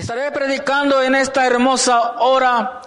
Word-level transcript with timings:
Estaré 0.00 0.32
predicando 0.32 1.02
en 1.02 1.14
esta 1.14 1.46
hermosa 1.46 2.12
hora 2.20 2.80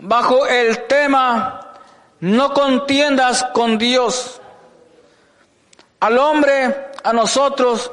bajo 0.00 0.46
el 0.46 0.86
tema 0.86 1.72
No 2.20 2.54
contiendas 2.54 3.42
con 3.52 3.78
Dios. 3.78 4.40
Al 5.98 6.18
hombre, 6.18 6.92
a 7.02 7.12
nosotros, 7.12 7.90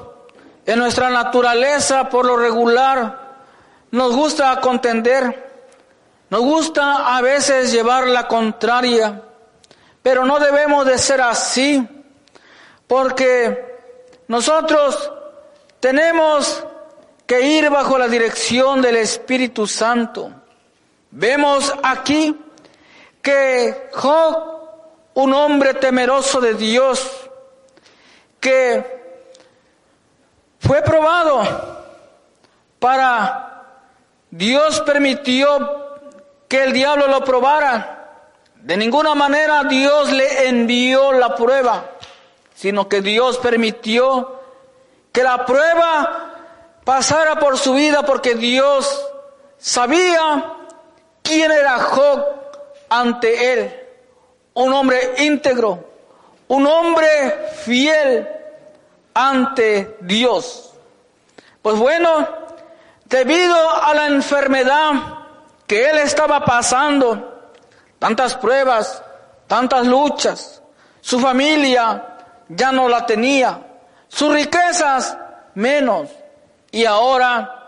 en 0.67 0.77
nuestra 0.77 1.09
naturaleza, 1.09 2.09
por 2.09 2.27
lo 2.27 2.37
regular, 2.37 3.39
nos 3.89 4.15
gusta 4.15 4.61
contender, 4.61 5.65
nos 6.29 6.41
gusta 6.41 7.17
a 7.17 7.21
veces 7.21 7.71
llevar 7.71 8.07
la 8.07 8.27
contraria, 8.27 9.19
pero 10.03 10.25
no 10.25 10.37
debemos 10.37 10.85
de 10.85 10.99
ser 10.99 11.21
así, 11.21 11.87
porque 12.85 13.79
nosotros 14.27 15.11
tenemos 15.79 16.67
que 17.29 17.41
ir 17.41 17.69
bajo 17.69 17.95
la 17.95 18.07
dirección 18.07 18.81
del 18.81 18.95
Espíritu 18.95 19.67
Santo. 19.67 20.31
Vemos 21.11 21.71
aquí 21.83 22.35
que 23.21 23.91
Job, 23.93 24.63
un 25.13 25.35
hombre 25.35 25.75
temeroso 25.75 26.41
de 26.41 26.55
Dios, 26.55 27.29
que 28.39 29.29
fue 30.57 30.81
probado 30.81 31.43
para 32.79 33.75
Dios 34.31 34.81
permitió 34.81 35.99
que 36.47 36.63
el 36.63 36.73
diablo 36.73 37.07
lo 37.07 37.23
probara. 37.23 38.23
De 38.55 38.75
ninguna 38.75 39.13
manera 39.13 39.65
Dios 39.65 40.11
le 40.11 40.47
envió 40.47 41.13
la 41.13 41.35
prueba, 41.35 41.91
sino 42.55 42.89
que 42.89 43.01
Dios 43.03 43.37
permitió 43.37 44.41
que 45.11 45.21
la 45.21 45.45
prueba 45.45 46.28
pasara 46.89 47.35
por 47.35 47.55
su 47.59 47.75
vida 47.75 48.01
porque 48.01 48.33
Dios 48.33 49.05
sabía 49.59 50.55
quién 51.21 51.51
era 51.51 51.77
Job 51.77 52.25
ante 52.89 53.53
él. 53.53 53.79
Un 54.55 54.73
hombre 54.73 55.13
íntegro, 55.19 55.87
un 56.47 56.65
hombre 56.65 57.51
fiel 57.63 58.27
ante 59.13 59.97
Dios. 60.01 60.73
Pues 61.61 61.77
bueno, 61.77 62.27
debido 63.05 63.69
a 63.83 63.93
la 63.93 64.07
enfermedad 64.07 64.91
que 65.67 65.91
él 65.91 65.99
estaba 65.99 66.43
pasando, 66.43 67.51
tantas 67.99 68.35
pruebas, 68.35 69.03
tantas 69.45 69.85
luchas, 69.85 70.63
su 71.01 71.19
familia 71.19 72.17
ya 72.47 72.71
no 72.71 72.89
la 72.89 73.05
tenía, 73.05 73.61
sus 74.07 74.33
riquezas 74.33 75.15
menos. 75.53 76.09
Y 76.71 76.85
ahora 76.85 77.59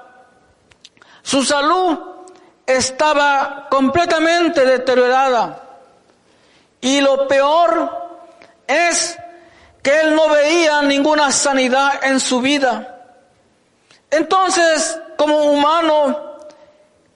su 1.22 1.44
salud 1.44 1.98
estaba 2.66 3.68
completamente 3.70 4.66
deteriorada. 4.66 5.64
Y 6.80 7.02
lo 7.02 7.28
peor 7.28 7.90
es 8.68 9.18
que 9.82 10.00
él 10.02 10.16
no 10.16 10.30
veía 10.30 10.82
ninguna 10.82 11.32
sanidad 11.32 12.04
en 12.04 12.20
su 12.20 12.42
vida. 12.42 12.98
Entonces, 14.10 15.00
como 15.18 15.38
humano 15.44 16.38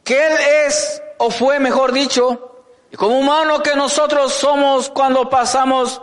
que 0.04 0.26
él 0.26 0.34
es, 0.68 1.02
o 1.18 1.30
fue 1.30 1.60
mejor 1.60 1.92
dicho, 1.92 2.64
como 2.96 3.20
humano 3.20 3.62
que 3.62 3.76
nosotros 3.76 4.34
somos 4.34 4.90
cuando 4.90 5.30
pasamos 5.30 6.02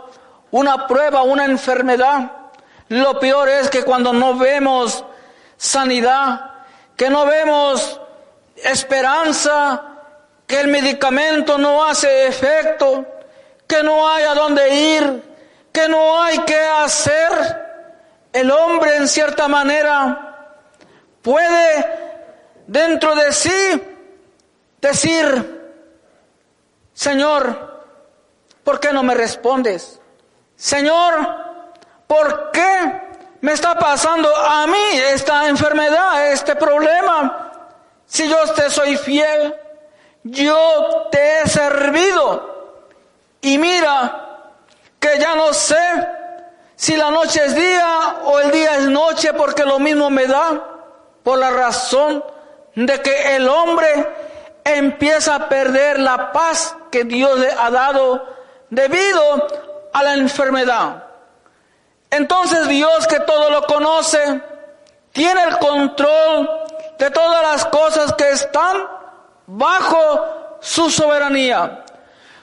una 0.51 0.87
prueba, 0.87 1.23
una 1.23 1.45
enfermedad, 1.45 2.31
lo 2.89 3.19
peor 3.19 3.49
es 3.49 3.69
que 3.69 3.83
cuando 3.83 4.13
no 4.13 4.35
vemos 4.35 5.03
sanidad, 5.57 6.51
que 6.95 7.09
no 7.09 7.25
vemos 7.25 7.99
esperanza, 8.55 9.81
que 10.47 10.59
el 10.61 10.67
medicamento 10.67 11.57
no 11.57 11.85
hace 11.85 12.27
efecto, 12.27 13.05
que 13.67 13.83
no 13.83 14.07
hay 14.07 14.23
a 14.23 14.33
dónde 14.33 14.75
ir, 14.75 15.23
que 15.71 15.87
no 15.87 16.21
hay 16.21 16.39
que 16.39 16.59
hacer. 16.59 17.31
El 18.31 18.51
hombre 18.51 18.95
en 18.97 19.07
cierta 19.07 19.47
manera 19.47 20.49
puede 21.21 21.85
dentro 22.67 23.15
de 23.15 23.31
sí 23.31 23.81
decir, 24.81 25.61
Señor, 26.93 27.85
¿por 28.63 28.79
qué 28.79 28.91
no 28.91 29.03
me 29.03 29.13
respondes? 29.13 29.99
Señor, 30.55 31.13
¿por 32.07 32.51
qué 32.51 33.12
me 33.43 33.51
está 33.51 33.77
pasando 33.77 34.33
a 34.33 34.65
mí 34.67 34.97
esta 35.11 35.49
enfermedad, 35.49 36.31
este 36.31 36.55
problema. 36.55 37.51
Si 38.05 38.29
yo 38.29 38.37
te 38.53 38.69
soy 38.69 38.95
fiel, 38.95 39.53
yo 40.23 41.09
te 41.11 41.41
he 41.41 41.49
servido. 41.49 42.79
Y 43.41 43.57
mira 43.57 44.53
que 44.97 45.19
ya 45.19 45.35
no 45.35 45.53
sé 45.53 45.75
si 46.77 46.95
la 46.95 47.11
noche 47.11 47.43
es 47.43 47.53
día 47.53 48.15
o 48.23 48.39
el 48.39 48.49
día 48.51 48.77
es 48.77 48.87
noche 48.87 49.33
porque 49.33 49.65
lo 49.65 49.77
mismo 49.77 50.09
me 50.09 50.25
da 50.25 50.63
por 51.21 51.37
la 51.37 51.49
razón 51.49 52.23
de 52.75 53.01
que 53.01 53.35
el 53.35 53.49
hombre 53.49 54.07
empieza 54.63 55.35
a 55.35 55.49
perder 55.49 55.99
la 55.99 56.31
paz 56.31 56.77
que 56.89 57.03
Dios 57.03 57.37
le 57.37 57.51
ha 57.51 57.69
dado 57.69 58.25
debido 58.69 59.47
a 59.91 60.01
la 60.01 60.13
enfermedad. 60.13 61.12
Entonces 62.13 62.67
Dios 62.67 63.07
que 63.07 63.19
todo 63.21 63.49
lo 63.49 63.65
conoce, 63.65 64.39
tiene 65.11 65.43
el 65.45 65.57
control 65.57 66.47
de 66.99 67.09
todas 67.09 67.41
las 67.41 67.65
cosas 67.65 68.13
que 68.13 68.29
están 68.29 68.87
bajo 69.47 70.57
su 70.61 70.91
soberanía. 70.91 71.83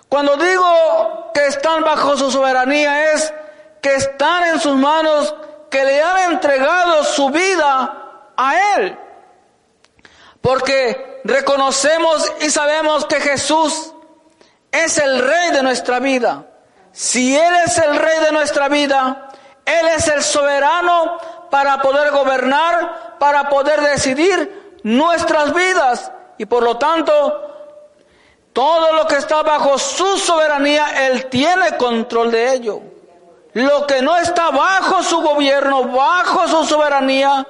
Cuando 0.08 0.36
digo 0.36 1.31
que 1.32 1.47
están 1.47 1.84
bajo 1.84 2.16
su 2.16 2.32
soberanía 2.32 3.12
es 3.12 3.32
que 3.81 3.94
están 3.94 4.42
en 4.48 4.58
sus 4.58 4.75
manos, 4.75 5.32
que 5.70 5.84
le 5.84 6.02
han 6.02 6.32
entregado 6.32 7.04
su 7.04 7.31
vida 7.31 8.32
a 8.37 8.75
Él. 8.75 8.98
Porque 10.41 11.20
reconocemos 11.22 12.32
y 12.41 12.50
sabemos 12.50 13.04
que 13.04 13.20
Jesús 13.20 13.94
es 14.72 14.98
el 14.98 15.20
rey 15.20 15.52
de 15.52 15.62
nuestra 15.62 16.00
vida. 16.00 16.44
Si 16.91 17.37
Él 17.37 17.54
es 17.64 17.78
el 17.78 17.94
rey 17.94 18.19
de 18.19 18.32
nuestra 18.32 18.69
vida, 18.69 19.30
él 19.65 19.88
es 19.97 20.09
el 20.09 20.22
soberano 20.22 21.19
para 21.50 21.81
poder 21.82 22.10
gobernar, 22.10 23.16
para 23.19 23.48
poder 23.48 23.81
decidir 23.81 24.78
nuestras 24.82 25.53
vidas. 25.53 26.10
Y 26.38 26.47
por 26.47 26.62
lo 26.62 26.76
tanto, 26.76 27.50
todo 28.53 28.93
lo 28.94 29.06
que 29.06 29.16
está 29.16 29.43
bajo 29.43 29.78
su 29.78 30.19
soberanía, 30.19 31.06
Él 31.06 31.26
tiene 31.26 31.76
control 31.76 32.31
de 32.31 32.54
ello. 32.54 32.81
Lo 33.53 33.87
que 33.87 34.00
no 34.00 34.16
está 34.16 34.50
bajo 34.50 35.03
su 35.03 35.20
gobierno, 35.20 35.84
bajo 35.84 36.49
su 36.49 36.65
soberanía, 36.65 37.47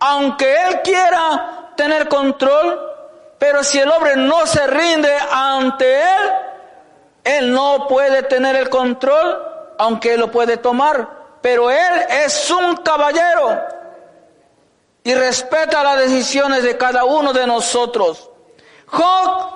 aunque 0.00 0.54
Él 0.66 0.82
quiera 0.82 1.70
tener 1.76 2.08
control, 2.08 2.80
pero 3.38 3.62
si 3.62 3.78
el 3.78 3.90
hombre 3.90 4.16
no 4.16 4.46
se 4.46 4.66
rinde 4.66 5.16
ante 5.32 6.02
Él, 6.02 6.32
Él 7.24 7.52
no 7.52 7.86
puede 7.88 8.24
tener 8.24 8.56
el 8.56 8.68
control, 8.68 9.38
aunque 9.78 10.14
Él 10.14 10.20
lo 10.20 10.30
puede 10.30 10.56
tomar 10.56 11.23
pero 11.44 11.70
él 11.70 12.06
es 12.08 12.50
un 12.50 12.76
caballero 12.76 13.60
y 15.02 15.12
respeta 15.12 15.82
las 15.82 15.98
decisiones 15.98 16.62
de 16.62 16.78
cada 16.78 17.04
uno 17.04 17.34
de 17.34 17.46
nosotros. 17.46 18.30
Job, 18.86 19.52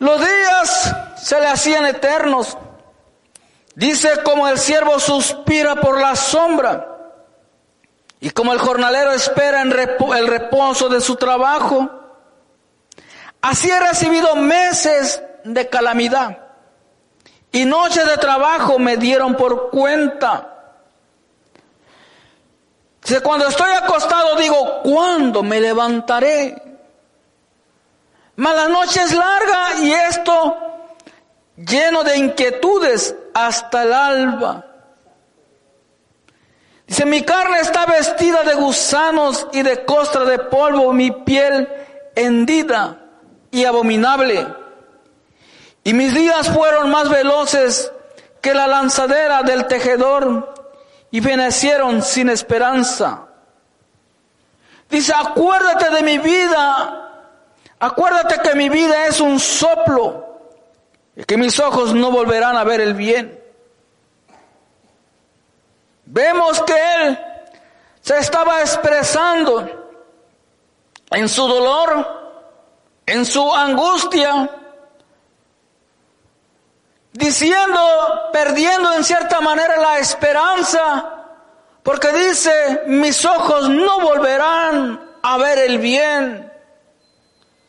los 0.00 0.20
días 0.20 0.96
se 1.16 1.40
le 1.40 1.46
hacían 1.46 1.86
eternos. 1.86 2.58
Dice 3.74 4.22
como 4.22 4.48
el 4.48 4.58
siervo 4.58 5.00
suspira 5.00 5.76
por 5.76 5.98
la 5.98 6.14
sombra 6.14 6.94
y 8.20 8.28
como 8.28 8.52
el 8.52 8.58
jornalero 8.58 9.12
espera 9.12 9.62
en 9.62 9.72
el 9.72 10.26
reposo 10.26 10.90
de 10.90 11.00
su 11.00 11.16
trabajo. 11.16 11.88
Así 13.40 13.70
he 13.70 13.80
recibido 13.80 14.36
meses 14.36 15.22
de 15.42 15.70
calamidad 15.70 16.50
y 17.52 17.64
noches 17.64 18.06
de 18.06 18.16
trabajo 18.16 18.78
me 18.78 18.96
dieron 18.96 19.34
por 19.34 19.70
cuenta. 19.70 20.59
Cuando 23.22 23.48
estoy 23.48 23.72
acostado 23.72 24.36
digo, 24.36 24.82
¿cuándo 24.82 25.42
me 25.42 25.60
levantaré? 25.60 26.54
Mas 28.36 28.54
la 28.54 28.68
noche 28.68 29.02
es 29.02 29.12
larga 29.12 29.80
y 29.82 29.92
esto 29.92 30.56
lleno 31.56 32.04
de 32.04 32.16
inquietudes 32.16 33.14
hasta 33.34 33.82
el 33.82 33.92
alba. 33.92 34.64
Dice, 36.86 37.04
mi 37.06 37.22
carne 37.22 37.60
está 37.60 37.86
vestida 37.86 38.42
de 38.42 38.54
gusanos 38.54 39.46
y 39.52 39.62
de 39.62 39.84
costra 39.84 40.24
de 40.24 40.38
polvo, 40.38 40.92
mi 40.92 41.10
piel 41.10 41.68
hendida 42.14 42.98
y 43.50 43.64
abominable. 43.64 44.46
Y 45.84 45.92
mis 45.92 46.14
días 46.14 46.48
fueron 46.48 46.90
más 46.90 47.08
veloces 47.08 47.92
que 48.40 48.54
la 48.54 48.66
lanzadera 48.66 49.42
del 49.42 49.66
tejedor 49.66 50.59
y 51.10 51.20
fenecieron 51.20 52.02
sin 52.02 52.28
esperanza. 52.28 53.26
Dice, 54.88 55.12
acuérdate 55.14 55.90
de 55.90 56.02
mi 56.02 56.18
vida, 56.18 57.26
acuérdate 57.78 58.38
que 58.40 58.54
mi 58.54 58.68
vida 58.68 59.06
es 59.06 59.20
un 59.20 59.38
soplo 59.38 60.40
y 61.16 61.24
que 61.24 61.36
mis 61.36 61.58
ojos 61.60 61.94
no 61.94 62.10
volverán 62.10 62.56
a 62.56 62.64
ver 62.64 62.80
el 62.80 62.94
bien. 62.94 63.40
Vemos 66.06 66.60
que 66.62 66.74
él 67.02 67.18
se 68.00 68.18
estaba 68.18 68.60
expresando 68.60 69.68
en 71.10 71.28
su 71.28 71.46
dolor, 71.46 72.42
en 73.06 73.24
su 73.24 73.54
angustia, 73.54 74.50
diciendo, 77.12 78.30
perdiendo 78.32 78.92
en 78.94 79.04
cierta 79.04 79.40
manera 79.40 79.76
la 79.76 79.98
esperanza, 79.98 81.20
porque 81.82 82.12
dice, 82.12 82.82
mis 82.86 83.24
ojos 83.24 83.68
no 83.68 84.00
volverán 84.00 85.10
a 85.22 85.38
ver 85.38 85.58
el 85.58 85.78
bien. 85.78 86.52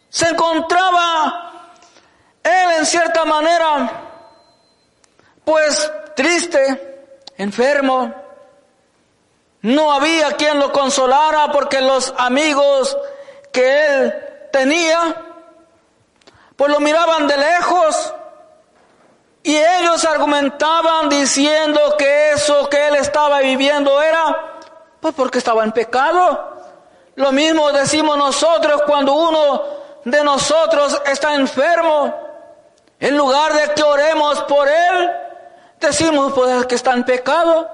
Se 0.10 0.28
encontraba 0.28 1.52
él 2.44 2.72
en 2.80 2.86
cierta 2.86 3.26
manera, 3.26 3.92
pues 5.44 5.92
triste, 6.16 7.24
enfermo. 7.38 8.14
No 9.62 9.94
había 9.94 10.36
quien 10.38 10.60
lo 10.60 10.72
consolara 10.72 11.52
porque 11.52 11.82
los 11.82 12.14
amigos 12.18 12.98
que 13.54 13.86
él 13.86 14.14
tenía, 14.52 15.16
pues 16.56 16.72
lo 16.72 16.80
miraban 16.80 17.28
de 17.28 17.38
lejos 17.38 18.14
y 19.44 19.56
ellos 19.56 20.06
argumentaban 20.06 21.10
diciendo 21.10 21.96
que 21.98 22.32
eso 22.32 22.70
que 22.70 22.88
él 22.88 22.96
estaba 22.96 23.40
viviendo 23.40 24.02
era, 24.02 24.60
pues 25.00 25.16
porque 25.16 25.40
estaba 25.40 25.64
en 25.64 25.72
pecado. 25.72 26.58
Lo 27.16 27.32
mismo 27.32 27.72
decimos 27.72 28.18
nosotros 28.18 28.84
cuando 28.86 29.14
uno 29.14 29.64
de 30.06 30.24
nosotros 30.24 31.02
está 31.06 31.34
enfermo. 31.36 32.14
En 33.00 33.18
lugar 33.18 33.54
de 33.54 33.74
que 33.74 33.82
oremos 33.82 34.44
por 34.44 34.68
él, 34.70 35.12
decimos 35.80 36.34
pues 36.34 36.68
que 36.68 36.76
está 36.76 36.94
en 36.94 37.04
pecado. 37.04 37.68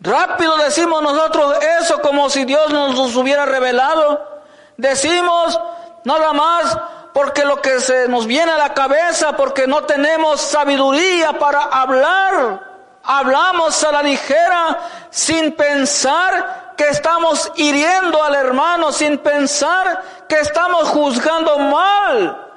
Rápido 0.00 0.56
decimos 0.56 1.02
nosotros 1.02 1.56
eso 1.80 2.00
como 2.00 2.30
si 2.30 2.46
Dios 2.46 2.70
nos 2.70 3.14
hubiera 3.16 3.44
revelado. 3.44 4.42
Decimos 4.78 5.60
nada 6.04 6.32
más 6.32 6.78
porque 7.14 7.44
lo 7.44 7.62
que 7.62 7.78
se 7.78 8.08
nos 8.08 8.26
viene 8.26 8.50
a 8.50 8.58
la 8.58 8.74
cabeza, 8.74 9.36
porque 9.36 9.68
no 9.68 9.84
tenemos 9.84 10.40
sabiduría 10.40 11.38
para 11.38 11.62
hablar. 11.62 12.72
Hablamos 13.04 13.84
a 13.84 13.92
la 13.92 14.02
ligera 14.02 14.80
sin 15.10 15.52
pensar 15.52 16.74
que 16.76 16.88
estamos 16.88 17.52
hiriendo 17.54 18.20
al 18.20 18.34
hermano, 18.34 18.90
sin 18.90 19.18
pensar 19.18 20.02
que 20.28 20.40
estamos 20.40 20.88
juzgando 20.88 21.56
mal. 21.56 22.50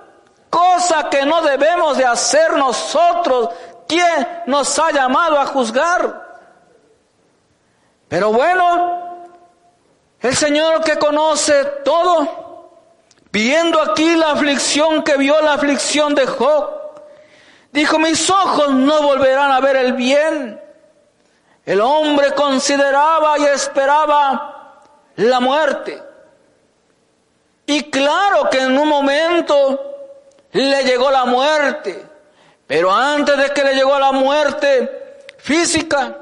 Cosa 0.50 1.08
que 1.08 1.24
no 1.24 1.44
debemos 1.44 1.96
de 1.96 2.06
hacer 2.06 2.54
nosotros. 2.54 3.50
¿Quién 3.88 4.42
nos 4.48 4.80
ha 4.80 4.90
llamado 4.90 5.40
a 5.40 5.46
juzgar? 5.46 6.42
Pero 8.08 8.32
bueno, 8.32 9.28
el 10.20 10.36
Señor 10.36 10.84
que 10.84 10.98
conoce 10.98 11.64
todo, 11.86 12.47
Viendo 13.32 13.82
aquí 13.82 14.16
la 14.16 14.32
aflicción 14.32 15.04
que 15.04 15.18
vio 15.18 15.40
la 15.42 15.54
aflicción 15.54 16.16
de 16.16 16.26
Job, 16.26 16.70
dijo, 17.72 18.00
mis 18.00 18.30
ojos 18.30 18.74
no 18.74 19.02
volverán 19.02 19.52
a 19.52 19.60
ver 19.60 19.76
el 19.76 19.94
bien. 19.94 20.62
El 21.66 21.82
hombre 21.82 22.32
consideraba 22.32 23.38
y 23.40 23.44
esperaba 23.44 24.82
la 25.18 25.40
muerte. 25.40 26.02
Y 27.66 27.90
claro 27.90 28.50
que 28.50 28.60
en 28.60 28.78
un 28.78 28.88
momento 28.88 29.98
le 30.54 30.84
llegó 30.84 31.12
la 31.12 31.26
muerte, 31.26 32.06
pero 32.66 32.94
antes 32.94 33.38
de 33.38 33.50
que 33.52 33.64
le 33.64 33.74
llegó 33.74 34.00
la 34.00 34.14
muerte 34.14 35.18
física, 35.38 36.18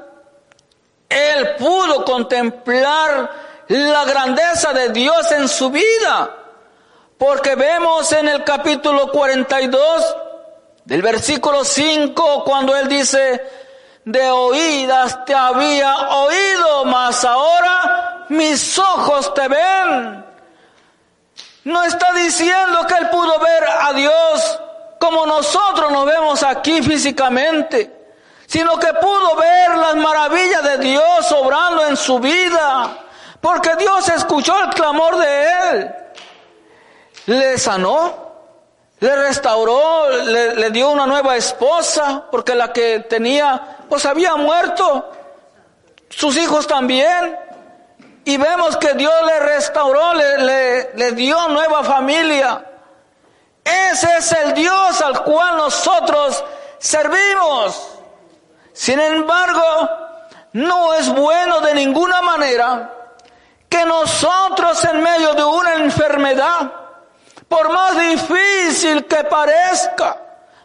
él 1.08 1.54
pudo 1.56 2.04
contemplar 2.04 3.30
la 3.68 4.04
grandeza 4.04 4.72
de 4.72 4.88
Dios 4.88 5.30
en 5.30 5.48
su 5.48 5.70
vida. 5.70 6.45
Porque 7.18 7.54
vemos 7.54 8.12
en 8.12 8.28
el 8.28 8.44
capítulo 8.44 9.10
42 9.10 10.16
del 10.84 11.00
versículo 11.00 11.64
5 11.64 12.44
cuando 12.44 12.76
él 12.76 12.88
dice, 12.88 13.42
de 14.04 14.30
oídas 14.30 15.24
te 15.24 15.34
había 15.34 15.94
oído, 16.10 16.84
mas 16.84 17.24
ahora 17.24 18.26
mis 18.28 18.78
ojos 18.78 19.32
te 19.32 19.48
ven. 19.48 20.24
No 21.64 21.82
está 21.84 22.12
diciendo 22.12 22.86
que 22.86 22.94
él 22.94 23.08
pudo 23.08 23.38
ver 23.38 23.64
a 23.64 23.92
Dios 23.94 24.60
como 25.00 25.24
nosotros 25.24 25.90
nos 25.90 26.04
vemos 26.04 26.42
aquí 26.42 26.82
físicamente, 26.82 27.92
sino 28.46 28.78
que 28.78 28.92
pudo 28.92 29.36
ver 29.36 29.76
las 29.76 29.96
maravillas 29.96 30.62
de 30.62 30.78
Dios 30.78 31.32
obrando 31.32 31.86
en 31.86 31.96
su 31.96 32.18
vida, 32.18 32.98
porque 33.40 33.74
Dios 33.76 34.06
escuchó 34.10 34.54
el 34.64 34.68
clamor 34.70 35.16
de 35.16 35.46
él 35.70 35.94
le 37.26 37.58
sanó, 37.58 38.26
le 39.00 39.16
restauró, 39.16 40.08
le, 40.10 40.70
dio 40.70 40.90
una 40.90 41.06
nueva 41.06 41.36
esposa, 41.36 42.24
porque 42.30 42.54
la 42.54 42.72
que 42.72 43.00
tenía, 43.00 43.78
pues 43.88 44.06
había 44.06 44.36
muerto, 44.36 45.12
sus 46.08 46.36
hijos 46.36 46.66
también. 46.66 47.38
Y 48.24 48.38
vemos 48.38 48.76
que 48.76 48.94
Dios 48.94 49.14
le 49.24 49.38
restauró, 49.40 50.14
le, 50.14 50.92
le 50.94 51.12
dio 51.12 51.48
nueva 51.48 51.84
familia. 51.84 52.64
Ese 53.62 54.16
es 54.18 54.32
el 54.32 54.54
Dios 54.54 55.00
al 55.00 55.22
cual 55.22 55.56
nosotros 55.56 56.42
servimos. 56.78 57.98
Sin 58.72 58.98
embargo, 59.00 59.62
no 60.52 60.94
es 60.94 61.08
bueno 61.14 61.60
de 61.60 61.74
ninguna 61.74 62.22
manera 62.22 62.92
que 63.68 63.84
nosotros 63.84 64.84
en 64.84 65.02
medio 65.02 65.34
de 65.34 65.44
una 65.44 65.74
enfermedad, 65.74 66.85
por 67.48 67.72
más 67.72 67.98
difícil 67.98 69.06
que 69.06 69.24
parezca, 69.24 70.16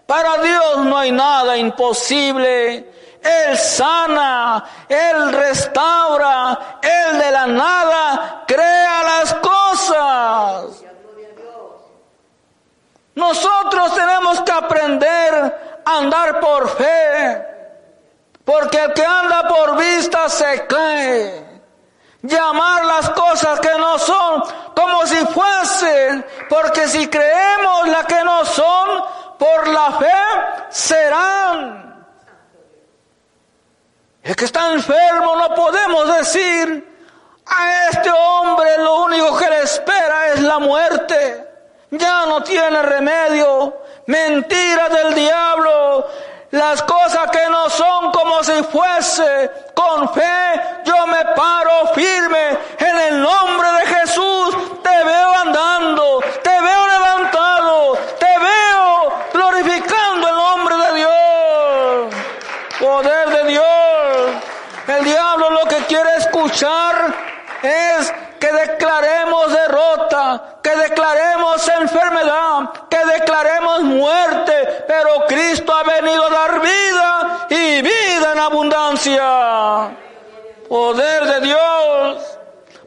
para 0.05 0.37
Dios 0.37 0.77
no 0.85 0.97
hay 0.97 1.11
nada 1.11 1.57
imposible. 1.57 2.89
Él 3.21 3.57
sana, 3.57 4.63
Él 4.89 5.31
restaura, 5.31 6.79
Él 6.81 7.19
de 7.19 7.31
la 7.31 7.47
nada 7.47 8.43
crea 8.47 9.03
las 9.03 9.33
cosas. 9.35 10.83
Nosotros 13.13 13.93
tenemos 13.93 14.41
que 14.41 14.51
aprender 14.51 15.81
a 15.85 15.97
andar 15.97 16.39
por 16.39 16.69
fe, 16.69 17.45
porque 18.43 18.83
el 18.83 18.93
que 18.93 19.05
anda 19.05 19.47
por 19.47 19.77
vista 19.77 20.27
se 20.27 20.65
cae 20.65 21.40
llamar 22.23 22.85
las 22.85 23.09
cosas 23.11 23.59
que 23.59 23.77
no 23.77 23.97
son 23.99 24.43
como 24.75 25.05
si 25.05 25.17
fuesen, 25.27 26.25
porque 26.49 26.87
si 26.87 27.07
creemos 27.07 27.87
las 27.89 28.05
que 28.05 28.23
no 28.23 28.45
son, 28.45 29.03
por 29.37 29.67
la 29.67 29.91
fe 29.93 30.13
serán. 30.69 32.07
El 34.23 34.35
que 34.35 34.45
está 34.45 34.71
enfermo 34.71 35.35
no 35.35 35.55
podemos 35.55 36.17
decir, 36.17 36.91
a 37.45 37.87
este 37.89 38.09
hombre 38.09 38.77
lo 38.77 39.03
único 39.03 39.37
que 39.37 39.49
le 39.49 39.61
espera 39.63 40.33
es 40.33 40.41
la 40.41 40.59
muerte. 40.59 41.47
Ya 41.89 42.25
no 42.25 42.41
tiene 42.43 42.81
remedio. 42.81 43.81
Mentira 44.05 44.89
del 44.89 45.13
diablo 45.13 46.07
las 46.51 46.83
cosas 46.83 47.29
que 47.31 47.49
no 47.49 47.69
son 47.69 48.11
como 48.11 48.43
si 48.43 48.63
fuese. 48.63 49.51
Con 49.73 50.13
fe 50.13 50.61
yo 50.83 51.07
me 51.07 51.23
paro 51.35 51.87
firme 51.95 52.57
en 52.77 52.99
el 52.99 53.21
nombre 53.21 53.67
de 53.71 53.85
Jesús. 53.95 54.55
Te 54.83 55.03
veo 55.03 55.33
andando, 55.37 56.21
te 56.43 56.61
veo 56.61 56.87
levantado, 56.87 57.97
te 58.19 58.39
veo 58.39 59.13
glorificando 59.33 60.27
el 60.27 60.35
nombre 60.35 60.75
de 60.77 60.93
Dios. 60.95 62.15
Poder 62.79 63.29
de 63.29 63.43
Dios. 63.45 63.65
El 64.87 65.05
diablo 65.05 65.49
lo 65.51 65.65
que 65.65 65.77
quiere 65.85 66.15
escuchar 66.17 67.13
es 67.61 68.13
que 68.39 68.51
declaremos 68.51 69.53
derrota, 69.53 70.57
que 70.63 70.75
declaremos 70.75 71.67
enfermedad, 71.67 72.71
que 72.89 72.97
declaremos 73.05 73.83
muerte, 73.83 74.85
pero 74.87 75.25
Cristo 75.27 75.73
ha 75.73 75.83
venido 75.83 76.25
a 76.25 76.29
dar 76.29 76.59
vida 76.59 77.47
y 77.49 77.81
vida 77.83 78.33
en 78.33 78.39
abundancia. 78.39 79.91
Poder 80.71 81.25
de 81.25 81.47
Dios. 81.47 82.23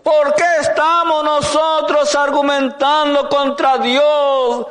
¿Por 0.03 0.35
qué 0.35 0.45
estamos 0.63 1.23
nosotros 1.23 2.15
argumentando 2.15 3.29
contra 3.29 3.77
Dios? 3.77 4.67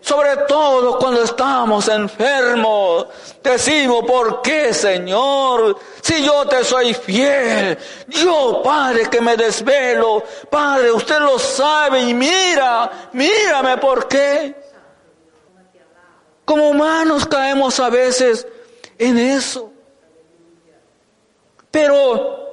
Sobre 0.00 0.36
todo 0.48 0.98
cuando 0.98 1.22
estamos 1.22 1.86
enfermos. 1.86 3.06
Decimos, 3.40 4.04
¿por 4.04 4.42
qué, 4.42 4.74
Señor? 4.74 5.78
Si 6.02 6.24
yo 6.24 6.44
te 6.48 6.64
soy 6.64 6.92
fiel. 6.92 7.78
Yo, 8.08 8.62
Padre, 8.64 9.08
que 9.08 9.20
me 9.20 9.36
desvelo. 9.36 10.24
Padre, 10.50 10.90
usted 10.90 11.20
lo 11.20 11.38
sabe 11.38 12.00
y 12.00 12.14
mira, 12.14 13.10
mírame, 13.12 13.76
¿por 13.76 14.08
qué? 14.08 14.56
Como 16.44 16.70
humanos 16.70 17.26
caemos 17.26 17.78
a 17.78 17.90
veces 17.90 18.44
en 18.98 19.18
eso. 19.18 19.70
Pero 21.70 22.45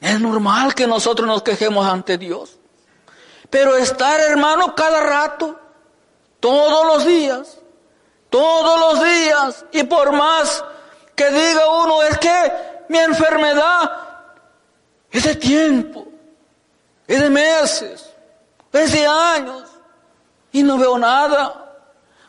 es 0.00 0.20
normal 0.20 0.74
que 0.74 0.86
nosotros 0.86 1.26
nos 1.26 1.42
quejemos 1.42 1.86
ante 1.86 2.18
Dios. 2.18 2.58
Pero 3.50 3.76
estar, 3.76 4.20
hermano, 4.20 4.74
cada 4.74 5.00
rato 5.00 5.58
todos 6.40 6.86
los 6.86 7.06
días, 7.06 7.58
todos 8.30 8.78
los 8.80 9.04
días, 9.04 9.64
y 9.72 9.84
por 9.84 10.12
más 10.12 10.64
que 11.14 11.30
diga 11.30 11.68
uno, 11.82 12.02
es 12.02 12.18
que 12.18 12.52
mi 12.88 12.98
enfermedad 12.98 13.90
es 15.10 15.24
de 15.24 15.34
tiempo, 15.34 16.06
es 17.06 17.20
de 17.20 17.30
meses, 17.30 18.14
es 18.72 18.92
de 18.92 19.06
años, 19.06 19.64
y 20.52 20.62
no 20.62 20.78
veo 20.78 20.98
nada. 20.98 21.64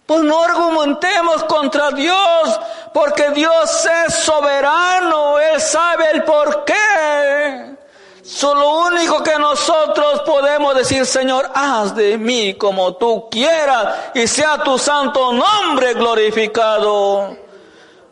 Pues 0.05 0.21
no 0.21 0.41
argumentemos 0.43 1.43
contra 1.43 1.91
Dios, 1.91 2.59
porque 2.93 3.29
Dios 3.29 3.87
es 4.07 4.15
soberano, 4.15 5.37
Él 5.39 5.61
sabe 5.61 6.09
el 6.11 6.23
por 6.23 6.65
qué. 6.65 7.38
Solo 8.39 8.85
único 8.85 9.21
que 9.21 9.37
nosotros 9.37 10.21
podemos 10.21 10.73
decir, 10.73 11.05
Señor, 11.05 11.51
haz 11.53 11.93
de 11.93 12.17
mí 12.17 12.53
como 12.53 12.93
tú 12.93 13.27
quieras 13.29 14.11
y 14.13 14.27
sea 14.27 14.63
tu 14.63 14.77
santo 14.77 15.33
nombre 15.33 15.93
glorificado. 15.93 17.35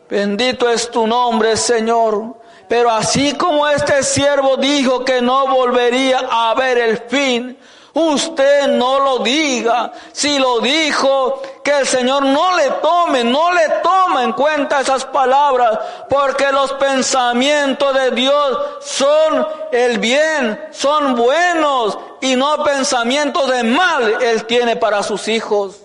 Bendito 0.09 0.69
es 0.69 0.91
tu 0.91 1.07
nombre, 1.07 1.55
Señor. 1.55 2.35
Pero 2.67 2.91
así 2.91 3.35
como 3.35 3.69
este 3.69 4.03
siervo 4.03 4.57
dijo 4.57 5.05
que 5.05 5.21
no 5.21 5.47
volvería 5.47 6.19
a 6.29 6.53
ver 6.55 6.77
el 6.77 6.97
fin, 7.07 7.57
Usted 7.99 8.67
no 8.67 8.99
lo 8.99 9.19
diga. 9.23 9.91
Si 10.11 10.37
lo 10.37 10.59
dijo, 10.59 11.41
que 11.63 11.79
el 11.79 11.87
Señor 11.87 12.23
no 12.23 12.55
le 12.55 12.69
tome, 12.79 13.23
no 13.23 13.51
le 13.51 13.67
toma 13.81 14.23
en 14.23 14.33
cuenta 14.33 14.81
esas 14.81 15.03
palabras, 15.03 15.79
porque 16.07 16.51
los 16.51 16.73
pensamientos 16.73 17.95
de 17.95 18.11
Dios 18.11 18.59
son 18.81 19.47
el 19.71 19.97
bien, 19.97 20.67
son 20.71 21.15
buenos 21.15 21.97
y 22.21 22.35
no 22.35 22.63
pensamientos 22.63 23.49
de 23.49 23.63
mal 23.63 24.21
Él 24.21 24.45
tiene 24.45 24.75
para 24.75 25.01
sus 25.01 25.27
hijos. 25.27 25.77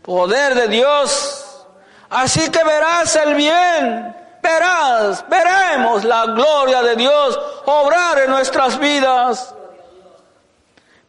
Poder 0.00 0.54
de 0.54 0.68
Dios. 0.68 1.66
Así 2.08 2.50
que 2.50 2.64
verás 2.64 3.14
el 3.16 3.34
bien, 3.34 4.16
verás, 4.42 5.22
veremos 5.28 6.02
la 6.02 6.24
gloria 6.26 6.80
de 6.82 6.96
Dios 6.96 7.38
obrar 7.66 8.20
en 8.20 8.30
nuestras 8.30 8.78
vidas. 8.78 9.54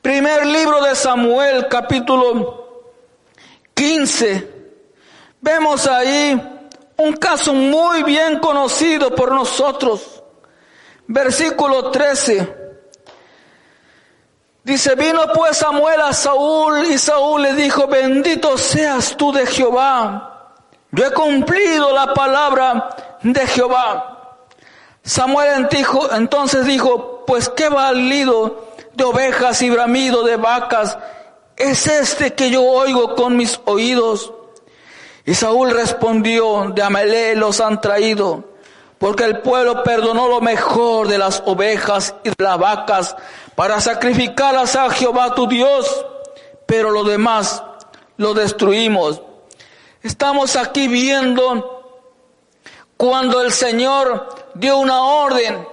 Primer 0.06 0.46
libro 0.46 0.84
de 0.84 0.94
Samuel, 0.94 1.68
capítulo 1.68 2.94
15. 3.74 4.54
Vemos 5.42 5.88
ahí 5.88 6.40
un 6.98 7.14
caso 7.14 7.56
muy 7.56 8.04
bien 8.04 8.38
conocido 8.38 9.16
por 9.16 9.32
nosotros. 9.32 10.22
Versículo 11.08 11.90
13. 11.90 12.56
Dice, 14.64 14.94
vino 14.94 15.22
pues 15.34 15.58
Samuel 15.58 16.00
a 16.02 16.14
Saúl 16.14 16.86
y 16.86 17.00
Saúl 17.00 17.42
le 17.42 17.54
dijo, 17.54 17.88
bendito 17.88 18.60
seas 18.60 19.18
tú 19.18 19.32
de 19.32 19.48
Jehová. 19.48 20.54
Yo 20.92 21.04
he 21.04 21.12
cumplido 21.14 21.92
la 21.92 22.14
palabra 22.14 22.96
de 23.24 23.48
Jehová. 23.48 24.38
Samuel 25.02 25.68
entonces 26.12 26.64
dijo, 26.68 27.26
pues 27.26 27.50
qué 27.50 27.70
valido 27.70 28.65
de 28.96 29.04
ovejas 29.04 29.62
y 29.62 29.70
bramido 29.70 30.24
de 30.24 30.38
vacas 30.38 30.98
es 31.58 31.88
este 31.88 32.34
que 32.34 32.50
yo 32.50 32.64
oigo 32.64 33.16
con 33.16 33.36
mis 33.38 33.60
oídos. 33.66 34.34
Y 35.26 35.34
Saúl 35.34 35.72
respondió, 35.72 36.72
de 36.74 36.84
Amelé 36.84 37.36
los 37.36 37.60
han 37.60 37.82
traído, 37.82 38.44
porque 39.00 39.24
el 39.24 39.40
pueblo 39.40 39.84
perdonó 39.84 40.28
lo 40.28 40.42
mejor 40.42 41.08
de 41.08 41.18
las 41.18 41.42
ovejas 41.46 42.14
y 42.24 42.30
de 42.30 42.36
las 42.38 42.60
vacas 42.60 43.16
para 43.56 43.80
sacrificarlas 43.82 44.76
a 44.76 44.90
Jehová 44.92 45.34
tu 45.34 45.48
Dios, 45.48 46.06
pero 46.66 46.92
lo 46.92 47.04
demás 47.04 47.64
lo 48.18 48.34
destruimos. 48.34 49.22
Estamos 50.04 50.56
aquí 50.56 50.88
viendo 50.88 51.72
cuando 52.98 53.42
el 53.42 53.52
Señor 53.52 54.52
dio 54.54 54.78
una 54.78 55.02
orden 55.02 55.68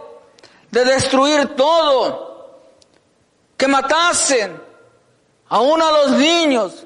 de 0.70 0.84
destruir 0.84 1.48
todo 1.54 2.31
que 3.62 3.68
matasen 3.68 4.60
aún 5.48 5.80
a 5.80 5.92
los 5.92 6.10
niños, 6.10 6.84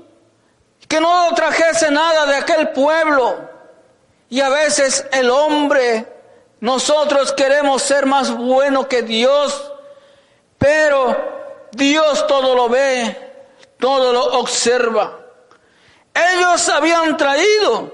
que 0.86 1.00
no 1.00 1.32
trajese 1.34 1.90
nada 1.90 2.26
de 2.26 2.36
aquel 2.36 2.68
pueblo. 2.72 3.48
Y 4.28 4.42
a 4.42 4.50
veces 4.50 5.06
el 5.10 5.30
hombre, 5.30 6.06
nosotros 6.60 7.32
queremos 7.32 7.80
ser 7.80 8.04
más 8.04 8.30
bueno 8.30 8.86
que 8.88 9.00
Dios, 9.00 9.72
pero 10.58 11.16
Dios 11.72 12.26
todo 12.26 12.54
lo 12.54 12.68
ve, 12.68 13.46
todo 13.78 14.12
lo 14.12 14.38
observa. 14.38 15.18
Ellos 16.12 16.68
habían 16.68 17.16
traído 17.16 17.90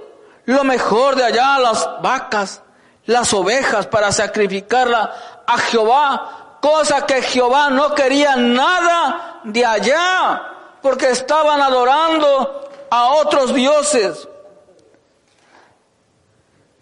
lo 0.46 0.64
mejor 0.64 1.14
de 1.14 1.22
allá, 1.22 1.56
las 1.60 1.88
vacas, 2.02 2.62
las 3.04 3.32
ovejas, 3.32 3.86
para 3.86 4.10
sacrificarla 4.10 5.44
a 5.46 5.56
Jehová, 5.58 6.41
cosa 6.62 7.04
que 7.06 7.20
Jehová 7.22 7.70
no 7.70 7.92
quería 7.92 8.36
nada 8.36 9.40
de 9.42 9.66
allá, 9.66 10.42
porque 10.80 11.10
estaban 11.10 11.60
adorando 11.60 12.70
a 12.88 13.14
otros 13.14 13.52
dioses. 13.52 14.28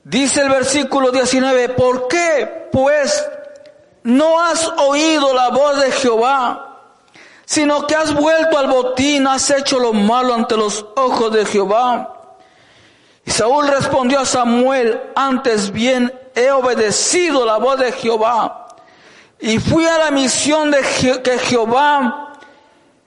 Dice 0.05 0.43
el 0.43 0.51
versículo 0.51 1.11
19, 1.11 1.71
¿por 1.71 2.09
qué 2.09 2.69
pues 2.71 3.27
no 4.03 4.41
has 4.41 4.69
oído 4.77 5.33
la 5.33 5.49
voz 5.49 5.81
de 5.81 5.91
Jehová? 5.91 6.67
sino 7.47 7.85
que 7.85 7.97
has 7.97 8.15
vuelto 8.15 8.59
al 8.59 8.69
botín, 8.69 9.27
has 9.27 9.51
hecho 9.51 9.81
lo 9.81 9.93
malo 9.93 10.35
ante 10.35 10.57
los 10.57 10.87
ojos 10.95 11.33
de 11.33 11.45
Jehová. 11.45 12.37
Y 13.25 13.33
Saúl 13.33 13.67
respondió 13.67 14.21
a 14.21 14.25
Samuel, 14.25 15.03
antes 15.17 15.73
bien 15.73 16.15
he 16.37 16.53
obedecido 16.53 17.45
la 17.45 17.57
voz 17.57 17.81
de 17.81 17.91
Jehová 17.91 18.60
y 19.41 19.59
fui 19.59 19.87
a 19.87 19.99
la 19.99 20.11
misión 20.11 20.71
de 20.71 20.81
que 21.23 21.39
Jehová 21.39 22.35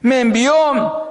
me 0.02 0.22
envió. 0.22 1.10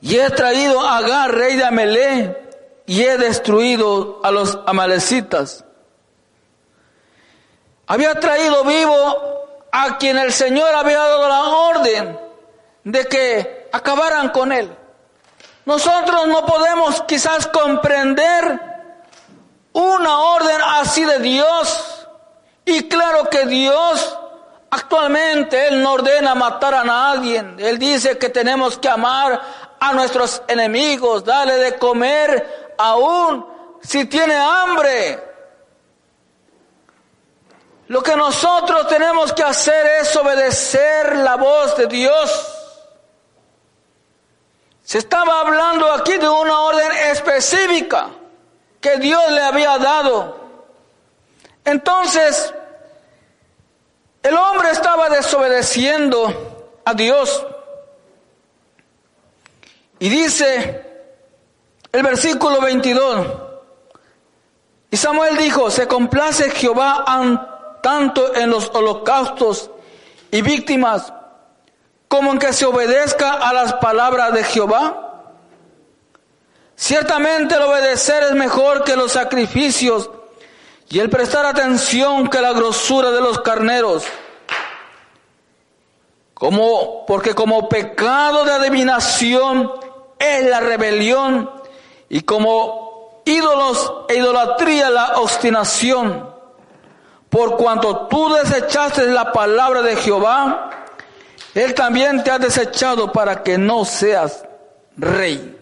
Y 0.00 0.16
he 0.16 0.30
traído 0.30 0.80
a 0.80 0.98
Agar, 0.98 1.34
rey 1.34 1.56
de 1.56 1.64
Amelé, 1.64 2.44
y 2.86 3.02
he 3.02 3.16
destruido 3.16 4.20
a 4.22 4.30
los 4.30 4.58
amalecitas. 4.66 5.64
Había 7.86 8.18
traído 8.20 8.64
vivo 8.64 9.16
a 9.72 9.98
quien 9.98 10.18
el 10.18 10.32
Señor 10.32 10.74
había 10.74 10.98
dado 10.98 11.28
la 11.28 11.42
orden 11.42 12.20
de 12.84 13.06
que 13.06 13.68
acabaran 13.72 14.28
con 14.28 14.52
él. 14.52 14.70
Nosotros 15.64 16.28
no 16.28 16.44
podemos 16.46 17.02
quizás 17.02 17.46
comprender 17.46 18.60
una 19.72 20.18
orden 20.18 20.60
así 20.62 21.04
de 21.04 21.18
Dios 21.18 21.93
y 22.64 22.88
claro 22.88 23.28
que 23.28 23.46
Dios 23.46 24.18
actualmente 24.70 25.68
Él 25.68 25.82
no 25.82 25.92
ordena 25.92 26.34
matar 26.34 26.74
a 26.74 26.84
nadie. 26.84 27.44
Él 27.58 27.78
dice 27.78 28.18
que 28.18 28.28
tenemos 28.28 28.78
que 28.78 28.88
amar 28.88 29.40
a 29.78 29.92
nuestros 29.92 30.42
enemigos, 30.48 31.24
darle 31.24 31.58
de 31.58 31.78
comer 31.78 32.74
aún 32.78 33.46
si 33.82 34.06
tiene 34.06 34.34
hambre. 34.34 35.22
Lo 37.88 38.02
que 38.02 38.16
nosotros 38.16 38.88
tenemos 38.88 39.32
que 39.32 39.42
hacer 39.42 39.86
es 40.00 40.16
obedecer 40.16 41.16
la 41.16 41.36
voz 41.36 41.76
de 41.76 41.86
Dios. 41.86 42.50
Se 44.82 44.98
estaba 44.98 45.40
hablando 45.40 45.92
aquí 45.92 46.16
de 46.16 46.28
una 46.28 46.60
orden 46.60 46.92
específica 47.10 48.08
que 48.80 48.96
Dios 48.96 49.22
le 49.30 49.40
había 49.40 49.78
dado. 49.78 50.43
Entonces, 51.64 52.52
el 54.22 54.36
hombre 54.36 54.70
estaba 54.70 55.08
desobedeciendo 55.08 56.80
a 56.84 56.94
Dios. 56.94 57.46
Y 59.98 60.08
dice 60.08 60.84
el 61.92 62.02
versículo 62.02 62.60
22, 62.60 63.26
y 64.90 64.96
Samuel 64.96 65.36
dijo, 65.36 65.70
se 65.70 65.88
complace 65.88 66.50
Jehová 66.50 67.04
tanto 67.82 68.34
en 68.34 68.48
los 68.48 68.70
holocaustos 68.72 69.70
y 70.30 70.40
víctimas 70.40 71.12
como 72.08 72.32
en 72.32 72.38
que 72.38 72.52
se 72.52 72.64
obedezca 72.64 73.32
a 73.32 73.52
las 73.52 73.74
palabras 73.74 74.32
de 74.32 74.44
Jehová. 74.44 75.32
Ciertamente 76.76 77.56
el 77.56 77.62
obedecer 77.62 78.22
es 78.22 78.32
mejor 78.32 78.84
que 78.84 78.96
los 78.96 79.12
sacrificios 79.12 80.10
y 80.94 81.00
el 81.00 81.10
prestar 81.10 81.44
atención 81.44 82.28
que 82.28 82.40
la 82.40 82.52
grosura 82.52 83.10
de 83.10 83.20
los 83.20 83.40
carneros. 83.40 84.04
Como, 86.34 87.04
porque 87.04 87.34
como 87.34 87.68
pecado 87.68 88.44
de 88.44 88.52
adivinación 88.52 89.72
es 90.16 90.48
la 90.48 90.60
rebelión 90.60 91.50
y 92.08 92.20
como 92.20 93.22
ídolos 93.24 93.92
e 94.08 94.18
idolatría 94.18 94.88
la 94.88 95.16
obstinación. 95.16 96.32
Por 97.28 97.56
cuanto 97.56 98.06
tú 98.06 98.32
desechaste 98.32 99.08
la 99.08 99.32
palabra 99.32 99.82
de 99.82 99.96
Jehová, 99.96 100.70
Él 101.56 101.74
también 101.74 102.22
te 102.22 102.30
ha 102.30 102.38
desechado 102.38 103.10
para 103.10 103.42
que 103.42 103.58
no 103.58 103.84
seas 103.84 104.44
rey. 104.96 105.58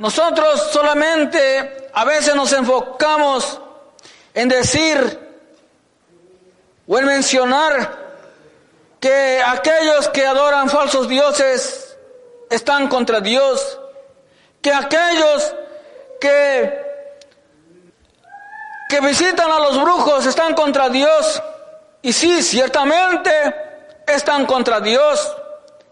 Nosotros 0.00 0.70
solamente 0.72 1.90
a 1.92 2.06
veces 2.06 2.34
nos 2.34 2.50
enfocamos 2.54 3.60
en 4.32 4.48
decir 4.48 5.28
o 6.88 6.98
en 6.98 7.04
mencionar 7.04 7.98
que 8.98 9.42
aquellos 9.46 10.08
que 10.08 10.24
adoran 10.24 10.70
falsos 10.70 11.06
dioses 11.06 11.98
están 12.48 12.88
contra 12.88 13.20
Dios, 13.20 13.78
que 14.62 14.72
aquellos 14.72 15.54
que 16.18 16.82
que 18.88 19.00
visitan 19.02 19.52
a 19.52 19.58
los 19.58 19.82
brujos 19.82 20.24
están 20.24 20.54
contra 20.54 20.88
Dios. 20.88 21.42
Y 22.00 22.14
sí, 22.14 22.42
ciertamente 22.42 23.30
están 24.06 24.46
contra 24.46 24.80
Dios, 24.80 25.36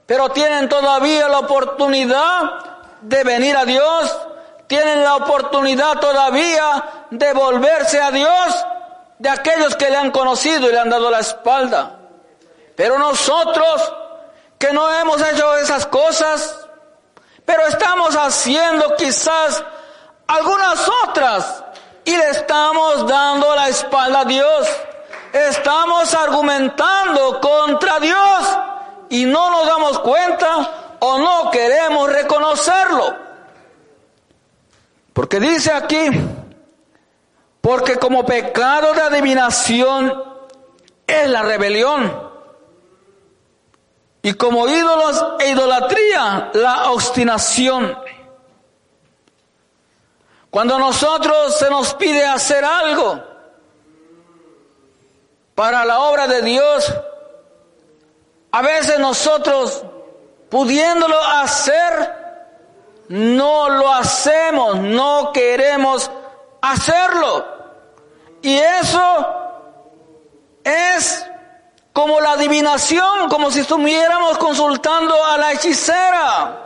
pero 0.06 0.30
tienen 0.30 0.66
todavía 0.66 1.28
la 1.28 1.40
oportunidad 1.40 2.77
de 3.00 3.24
venir 3.24 3.56
a 3.56 3.64
Dios, 3.64 4.16
tienen 4.66 5.02
la 5.02 5.16
oportunidad 5.16 5.98
todavía 5.98 7.06
de 7.10 7.32
volverse 7.32 8.00
a 8.00 8.10
Dios 8.10 8.66
de 9.18 9.28
aquellos 9.28 9.74
que 9.76 9.90
le 9.90 9.96
han 9.96 10.10
conocido 10.10 10.68
y 10.68 10.72
le 10.72 10.78
han 10.78 10.90
dado 10.90 11.10
la 11.10 11.20
espalda. 11.20 11.98
Pero 12.76 12.98
nosotros 12.98 13.92
que 14.58 14.72
no 14.72 14.90
hemos 14.90 15.20
hecho 15.22 15.56
esas 15.56 15.86
cosas, 15.86 16.66
pero 17.44 17.66
estamos 17.66 18.14
haciendo 18.16 18.94
quizás 18.96 19.64
algunas 20.26 20.88
otras 21.04 21.64
y 22.04 22.16
le 22.16 22.30
estamos 22.30 23.06
dando 23.06 23.54
la 23.54 23.68
espalda 23.68 24.20
a 24.20 24.24
Dios. 24.24 24.68
Estamos 25.32 26.12
argumentando 26.14 27.40
contra 27.40 28.00
Dios 28.00 28.58
y 29.10 29.24
no 29.24 29.50
nos 29.50 29.66
damos 29.66 29.98
cuenta 30.00 30.87
o 31.00 31.18
no 31.18 31.50
queremos 31.50 32.10
reconocerlo. 32.12 33.16
Porque 35.12 35.40
dice 35.40 35.72
aquí, 35.72 36.08
porque 37.60 37.96
como 37.96 38.24
pecado 38.24 38.94
de 38.94 39.02
adivinación 39.02 40.24
es 41.06 41.28
la 41.28 41.42
rebelión. 41.42 42.28
Y 44.22 44.34
como 44.34 44.68
ídolos 44.68 45.24
e 45.40 45.50
idolatría, 45.50 46.50
la 46.54 46.90
obstinación. 46.90 47.98
Cuando 50.50 50.76
a 50.76 50.78
nosotros 50.78 51.56
se 51.56 51.68
nos 51.70 51.94
pide 51.94 52.24
hacer 52.26 52.64
algo 52.64 53.22
para 55.54 55.84
la 55.84 56.00
obra 56.00 56.26
de 56.26 56.42
Dios, 56.42 56.92
a 58.50 58.62
veces 58.62 58.98
nosotros, 58.98 59.84
pudiéndolo 60.48 61.22
hacer, 61.22 62.16
no 63.08 63.68
lo 63.68 63.92
hacemos, 63.92 64.76
no 64.76 65.32
queremos 65.32 66.10
hacerlo. 66.60 67.46
Y 68.42 68.56
eso 68.56 69.26
es 70.64 71.26
como 71.92 72.20
la 72.20 72.32
adivinación, 72.32 73.28
como 73.28 73.50
si 73.50 73.60
estuviéramos 73.60 74.38
consultando 74.38 75.24
a 75.24 75.36
la 75.38 75.52
hechicera. 75.52 76.64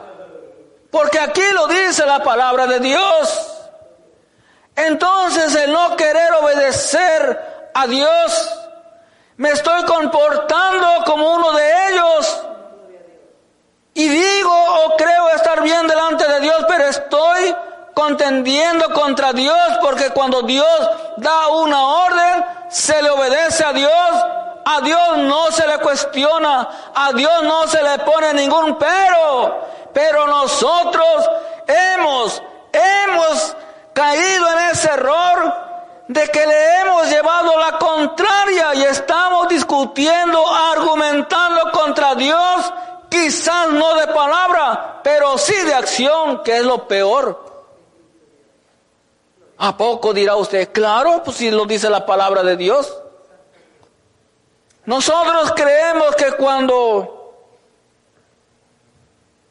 Porque 0.91 1.19
aquí 1.19 1.43
lo 1.55 1.67
dice 1.69 2.05
la 2.05 2.23
palabra 2.23 2.67
de 2.67 2.81
Dios. 2.81 3.49
Entonces 4.77 5.55
el 5.55 5.73
no 5.73 5.97
querer 5.97 6.33
obedecer 6.35 7.71
a 7.75 7.87
Dios, 7.87 8.59
me 9.37 9.51
estoy 9.51 9.85
comportando 9.85 11.05
como 11.07 11.35
uno 11.35 11.53
de 11.53 11.89
ellos. 11.89 12.43
Y 13.95 14.09
digo 14.09 14.53
o 14.53 14.97
creo 14.97 15.29
estar 15.31 15.63
bien 15.63 15.87
delante 15.87 16.27
de 16.27 16.41
Dios, 16.41 16.65
pero 16.67 16.85
estoy 16.85 17.55
contendiendo 17.95 18.91
contra 18.93 19.33
Dios 19.33 19.79
porque 19.83 20.11
cuando 20.11 20.43
Dios 20.43 20.91
da 21.19 21.49
una 21.49 21.83
orden, 22.07 22.45
se 22.69 23.01
le 23.03 23.11
obedece 23.11 23.65
a 23.65 23.73
Dios. 23.73 23.93
A 24.65 24.81
Dios 24.81 25.19
no 25.19 25.51
se 25.51 25.67
le 25.67 25.79
cuestiona, 25.79 26.69
a 26.95 27.13
Dios 27.13 27.43
no 27.43 27.67
se 27.67 27.83
le 27.83 27.99
pone 27.99 28.33
ningún 28.33 28.79
pero. 28.79 29.69
Pero 29.93 30.27
nosotros 30.27 31.29
hemos, 31.67 32.43
hemos 32.73 33.57
caído 33.93 34.49
en 34.53 34.59
ese 34.71 34.89
error 34.89 35.55
de 36.09 36.29
que 36.29 36.47
le 36.47 36.81
hemos 36.81 37.09
llevado 37.11 37.59
la 37.59 37.79
contraria 37.79 38.75
y 38.75 38.83
estamos 38.85 39.49
discutiendo, 39.49 40.43
argumentando 40.55 41.71
contra 41.73 42.15
Dios, 42.15 42.73
quizás 43.13 43.71
no 43.71 43.95
de 43.95 44.09
palabra, 44.09 45.01
pero 45.05 45.39
sí 45.39 45.55
de 45.65 45.75
acción, 45.75 46.43
que 46.43 46.57
es 46.57 46.65
lo 46.65 46.89
peor. 46.89 47.53
¿A 49.59 49.77
poco 49.77 50.13
dirá 50.13 50.35
usted? 50.35 50.73
Claro, 50.73 51.23
pues 51.25 51.37
si 51.37 51.51
lo 51.51 51.67
dice 51.67 51.89
la 51.89 52.05
palabra 52.05 52.43
de 52.43 52.57
Dios. 52.57 52.99
Nosotros 54.85 55.53
creemos 55.53 56.17
que 56.17 56.33
cuando 56.33 57.37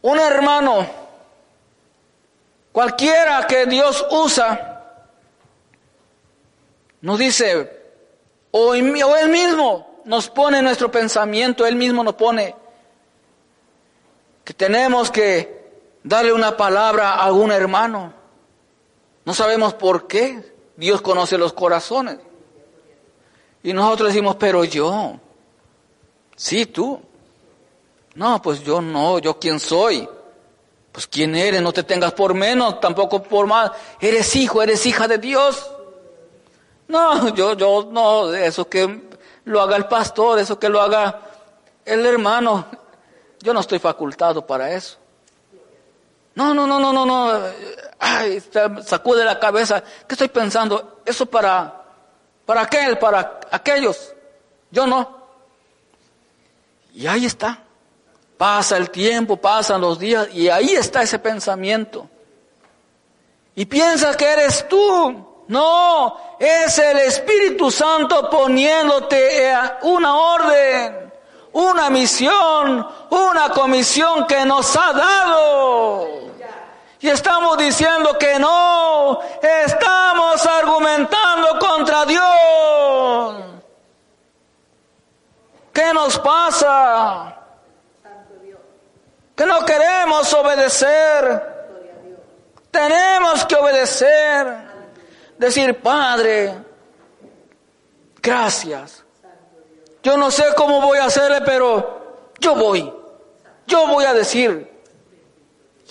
un 0.01 0.19
hermano 0.19 1.01
Cualquiera 2.71 3.45
que 3.47 3.65
Dios 3.65 4.05
usa, 4.11 4.81
nos 7.01 7.19
dice, 7.19 7.69
o, 8.51 8.73
Él 8.73 9.29
mismo 9.29 10.01
nos 10.05 10.29
pone 10.29 10.61
nuestro 10.61 10.89
pensamiento, 10.89 11.65
Él 11.65 11.75
mismo 11.75 12.03
nos 12.03 12.13
pone 12.13 12.55
que 14.51 14.55
tenemos 14.55 15.09
que 15.09 15.71
darle 16.03 16.33
una 16.33 16.57
palabra 16.57 17.13
a 17.13 17.23
algún 17.23 17.53
hermano. 17.53 18.11
No 19.23 19.33
sabemos 19.33 19.73
por 19.75 20.07
qué. 20.07 20.53
Dios 20.75 20.99
conoce 21.01 21.37
los 21.37 21.53
corazones. 21.53 22.17
Y 23.63 23.71
nosotros 23.71 24.09
decimos, 24.09 24.35
pero 24.35 24.65
yo, 24.65 25.13
sí, 26.35 26.65
tú. 26.65 26.99
No, 28.15 28.41
pues 28.41 28.61
yo 28.61 28.81
no, 28.81 29.19
yo 29.19 29.39
quién 29.39 29.57
soy. 29.57 30.09
Pues 30.91 31.07
quién 31.07 31.33
eres, 31.33 31.61
no 31.61 31.71
te 31.71 31.83
tengas 31.83 32.11
por 32.11 32.33
menos, 32.33 32.81
tampoco 32.81 33.23
por 33.23 33.47
más. 33.47 33.71
Eres 34.01 34.35
hijo, 34.35 34.61
eres 34.61 34.85
hija 34.85 35.07
de 35.07 35.17
Dios. 35.17 35.71
No, 36.89 37.33
yo, 37.33 37.53
yo, 37.53 37.87
no, 37.89 38.33
eso 38.33 38.67
que 38.67 39.01
lo 39.45 39.61
haga 39.61 39.77
el 39.77 39.85
pastor, 39.85 40.39
eso 40.39 40.59
que 40.59 40.67
lo 40.67 40.81
haga 40.81 41.21
el 41.85 42.05
hermano. 42.05 42.80
Yo 43.41 43.53
no 43.53 43.59
estoy 43.59 43.79
facultado 43.79 44.45
para 44.45 44.71
eso. 44.71 44.97
No, 46.35 46.53
no, 46.53 46.65
no, 46.65 46.79
no, 46.79 46.93
no, 46.93 47.05
no. 47.05 47.39
Ay, 47.99 48.41
sacude 48.85 49.25
la 49.25 49.39
cabeza. 49.39 49.83
¿Qué 50.07 50.15
estoy 50.15 50.29
pensando? 50.29 51.01
Eso 51.05 51.25
para, 51.25 51.83
para 52.45 52.61
aquel, 52.61 52.97
para 52.97 53.39
aquellos. 53.51 54.13
Yo 54.69 54.87
no. 54.87 55.21
Y 56.93 57.07
ahí 57.07 57.25
está. 57.25 57.59
Pasa 58.37 58.77
el 58.77 58.89
tiempo, 58.89 59.37
pasan 59.37 59.81
los 59.81 59.99
días 59.99 60.29
y 60.33 60.49
ahí 60.49 60.71
está 60.71 61.03
ese 61.03 61.19
pensamiento. 61.19 62.09
Y 63.55 63.65
piensa 63.65 64.15
que 64.15 64.25
eres 64.25 64.67
tú. 64.67 65.27
No, 65.47 66.17
es 66.39 66.77
el 66.79 66.97
Espíritu 66.99 67.69
Santo 67.69 68.29
poniéndote 68.29 69.53
una 69.81 70.15
orden, 70.15 71.10
una 71.53 71.89
misión, 71.89 72.87
una 73.09 73.49
comisión 73.49 74.25
que 74.27 74.45
nos 74.45 74.75
ha 74.75 74.93
dado. 74.93 76.07
Y 76.99 77.09
estamos 77.09 77.57
diciendo 77.57 78.17
que 78.17 78.37
no, 78.37 79.19
estamos 79.41 80.45
argumentando 80.45 81.59
contra 81.59 82.05
Dios. 82.05 83.43
¿Qué 85.73 85.93
nos 85.93 86.19
pasa? 86.19 87.37
que 89.41 89.47
no 89.47 89.65
queremos 89.65 90.31
obedecer. 90.33 91.41
Tenemos 92.69 93.43
que 93.45 93.55
obedecer. 93.55 94.55
Decir, 95.35 95.81
Padre, 95.81 96.55
gracias. 98.21 99.03
Yo 100.03 100.17
no 100.17 100.31
sé 100.31 100.45
cómo 100.55 100.81
voy 100.81 100.97
a 100.97 101.05
hacerle, 101.05 101.41
pero 101.41 102.01
yo 102.39 102.55
voy. 102.55 102.91
Yo 103.67 103.87
voy 103.87 104.05
a 104.05 104.13
decir. 104.13 104.69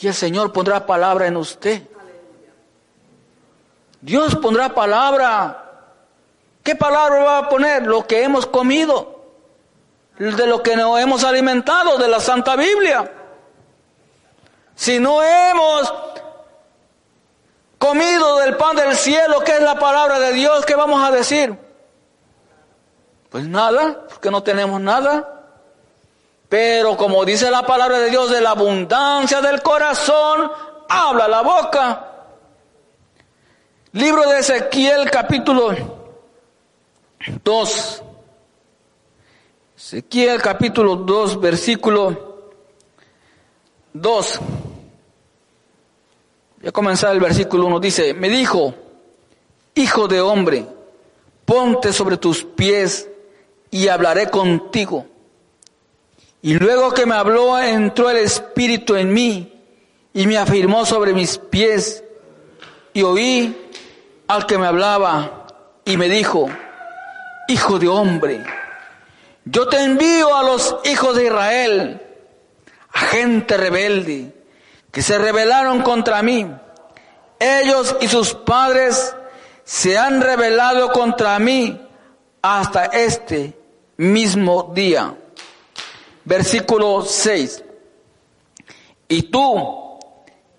Y 0.00 0.08
el 0.08 0.14
Señor 0.14 0.52
pondrá 0.52 0.86
palabra 0.86 1.26
en 1.26 1.36
usted. 1.36 1.82
Dios 4.00 4.34
pondrá 4.36 4.70
palabra. 4.70 5.64
¿Qué 6.62 6.74
palabra 6.74 7.22
va 7.22 7.38
a 7.38 7.48
poner? 7.48 7.86
Lo 7.86 8.06
que 8.06 8.22
hemos 8.22 8.46
comido, 8.46 9.22
de 10.18 10.46
lo 10.46 10.62
que 10.62 10.76
nos 10.76 10.98
hemos 10.98 11.24
alimentado, 11.24 11.98
de 11.98 12.08
la 12.08 12.20
Santa 12.20 12.56
Biblia. 12.56 13.12
Si 14.74 14.98
no 14.98 15.22
hemos 15.22 15.92
comido 17.78 18.38
del 18.38 18.56
pan 18.56 18.76
del 18.76 18.96
cielo, 18.96 19.40
que 19.40 19.52
es 19.52 19.62
la 19.62 19.78
palabra 19.78 20.18
de 20.18 20.32
Dios, 20.32 20.64
¿qué 20.66 20.74
vamos 20.74 21.02
a 21.02 21.10
decir? 21.10 21.69
Pues 23.30 23.46
nada, 23.46 24.06
porque 24.08 24.30
no 24.30 24.42
tenemos 24.42 24.80
nada. 24.80 25.36
Pero 26.48 26.96
como 26.96 27.24
dice 27.24 27.48
la 27.48 27.64
palabra 27.64 28.00
de 28.00 28.10
Dios, 28.10 28.30
de 28.30 28.40
la 28.40 28.50
abundancia 28.50 29.40
del 29.40 29.62
corazón, 29.62 30.50
habla 30.88 31.28
la 31.28 31.42
boca. 31.42 32.06
Libro 33.92 34.28
de 34.28 34.40
Ezequiel 34.40 35.08
capítulo 35.10 35.70
2. 37.44 38.02
Ezequiel 39.76 40.42
capítulo 40.42 40.96
2, 40.96 41.40
versículo 41.40 42.52
2. 43.92 44.40
Voy 46.58 46.68
a 46.68 46.72
comenzar 46.72 47.12
el 47.12 47.20
versículo 47.20 47.66
1. 47.66 47.78
Dice, 47.78 48.12
me 48.12 48.28
dijo, 48.28 48.74
hijo 49.76 50.08
de 50.08 50.20
hombre, 50.20 50.66
ponte 51.44 51.92
sobre 51.92 52.16
tus 52.16 52.44
pies 52.44 53.09
y 53.70 53.88
hablaré 53.88 54.28
contigo. 54.30 55.06
Y 56.42 56.54
luego 56.54 56.92
que 56.92 57.06
me 57.06 57.14
habló, 57.14 57.58
entró 57.58 58.10
el 58.10 58.18
Espíritu 58.18 58.96
en 58.96 59.12
mí 59.12 59.52
y 60.12 60.26
me 60.26 60.38
afirmó 60.38 60.86
sobre 60.86 61.12
mis 61.12 61.38
pies. 61.38 62.02
Y 62.92 63.02
oí 63.02 63.70
al 64.26 64.46
que 64.46 64.58
me 64.58 64.66
hablaba 64.66 65.46
y 65.84 65.96
me 65.96 66.08
dijo, 66.08 66.48
hijo 67.48 67.78
de 67.78 67.88
hombre, 67.88 68.42
yo 69.44 69.68
te 69.68 69.82
envío 69.82 70.34
a 70.34 70.42
los 70.42 70.76
hijos 70.84 71.16
de 71.16 71.26
Israel, 71.26 72.00
a 72.92 73.00
gente 73.00 73.56
rebelde 73.56 74.34
que 74.90 75.02
se 75.02 75.18
rebelaron 75.18 75.82
contra 75.82 76.22
mí. 76.22 76.50
Ellos 77.38 77.96
y 78.00 78.08
sus 78.08 78.34
padres 78.34 79.14
se 79.64 79.96
han 79.96 80.20
rebelado 80.20 80.90
contra 80.92 81.38
mí 81.38 81.80
hasta 82.42 82.86
este 82.86 83.59
mismo 84.00 84.72
día. 84.74 85.14
Versículo 86.24 87.02
6. 87.02 87.62
Y 89.08 89.24
tú, 89.24 89.98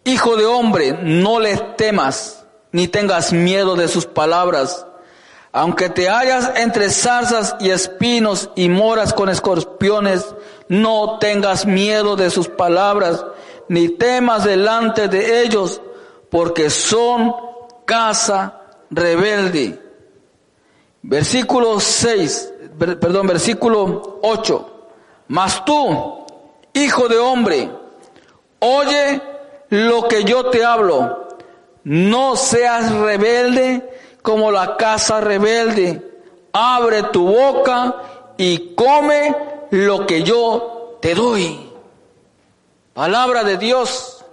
hijo 0.03 0.35
de 0.35 0.45
hombre, 0.45 0.99
no 1.01 1.39
les 1.39 1.75
temas, 1.75 2.45
ni 2.71 2.87
tengas 2.87 3.33
miedo 3.33 3.75
de 3.75 3.87
sus 3.87 4.05
palabras. 4.05 4.85
Aunque 5.51 5.89
te 5.89 6.07
hallas 6.07 6.51
entre 6.55 6.91
zarzas 6.91 7.55
y 7.59 7.71
espinos 7.71 8.51
y 8.55 8.69
moras 8.69 9.11
con 9.11 9.27
escorpiones, 9.27 10.23
no 10.67 11.17
tengas 11.17 11.65
miedo 11.65 12.15
de 12.15 12.29
sus 12.29 12.47
palabras 12.47 13.25
ni 13.67 13.89
temas 13.89 14.43
delante 14.43 15.07
de 15.07 15.41
ellos, 15.41 15.81
porque 16.29 16.69
son 16.69 17.33
casa 17.85 18.61
rebelde. 18.91 19.81
Versículo 21.01 21.79
6, 21.79 22.50
perdón, 22.81 23.27
versículo 23.27 24.19
8. 24.21 24.69
Mas 25.27 25.63
tú, 25.65 26.25
hijo 26.73 27.07
de 27.07 27.17
hombre, 27.17 27.69
oye 28.59 29.21
lo 29.69 30.07
que 30.07 30.23
yo 30.23 30.45
te 30.47 30.63
hablo. 30.63 31.29
No 31.83 32.35
seas 32.35 32.91
rebelde 32.91 33.89
como 34.21 34.51
la 34.51 34.77
casa 34.77 35.21
rebelde. 35.21 36.01
Abre 36.53 37.03
tu 37.03 37.27
boca 37.27 37.95
y 38.37 38.75
come 38.75 39.35
lo 39.71 40.05
que 40.05 40.23
yo 40.23 40.97
te 41.01 41.15
doy. 41.15 41.71
Palabra 42.93 43.43
de 43.43 43.57
Dios. 43.57 44.25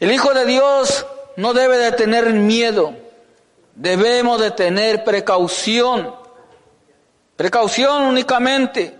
El 0.00 0.12
Hijo 0.12 0.32
de 0.32 0.46
Dios 0.46 1.06
no 1.36 1.52
debe 1.52 1.76
de 1.76 1.92
tener 1.92 2.32
miedo. 2.32 2.94
Debemos 3.74 4.40
de 4.40 4.50
tener 4.50 5.04
precaución. 5.04 6.14
Precaución 7.38 8.02
únicamente. 8.02 8.98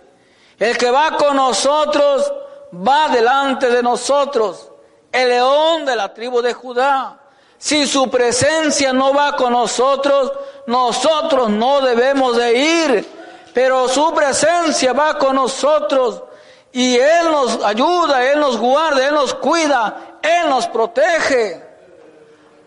El 0.61 0.79
que 0.79 0.93
va 0.93 1.17
con 1.17 1.35
nosotros 1.35 2.33
va 2.73 3.09
delante 3.09 3.69
de 3.69 3.83
nosotros. 3.83 4.71
El 5.11 5.31
león 5.31 5.85
de 5.85 5.97
la 5.97 6.15
tribu 6.15 6.41
de 6.41 6.55
Judá. 6.55 7.19
Si 7.59 7.85
su 7.85 8.09
presencia 8.09 8.93
no 8.93 9.13
va 9.13 9.35
con 9.35 9.53
nosotros, 9.53 10.33
nosotros 10.69 11.51
no 11.51 11.81
debemos 11.81 12.37
de 12.37 12.57
ir. 12.57 13.09
Pero 13.53 13.89
su 13.89 14.15
presencia 14.15 14.93
va 14.93 15.19
con 15.19 15.35
nosotros. 15.35 16.23
Y 16.71 16.97
Él 16.97 17.33
nos 17.33 17.65
ayuda, 17.65 18.25
Él 18.25 18.39
nos 18.39 18.57
guarda, 18.57 19.05
Él 19.05 19.15
nos 19.15 19.35
cuida, 19.35 20.21
Él 20.23 20.49
nos 20.49 20.69
protege. 20.69 21.61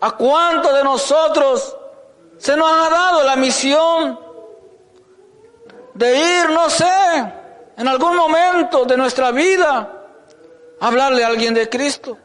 ¿A 0.02 0.10
cuánto 0.10 0.70
de 0.70 0.84
nosotros 0.84 1.74
se 2.36 2.58
nos 2.58 2.70
ha 2.70 2.90
dado 2.90 3.22
la 3.22 3.36
misión 3.36 4.31
de 5.94 6.16
ir, 6.16 6.50
no 6.50 6.70
sé, 6.70 6.86
en 7.76 7.88
algún 7.88 8.16
momento 8.16 8.84
de 8.84 8.96
nuestra 8.96 9.30
vida, 9.30 9.90
a 10.80 10.86
hablarle 10.86 11.24
a 11.24 11.28
alguien 11.28 11.54
de 11.54 11.68
Cristo, 11.68 12.18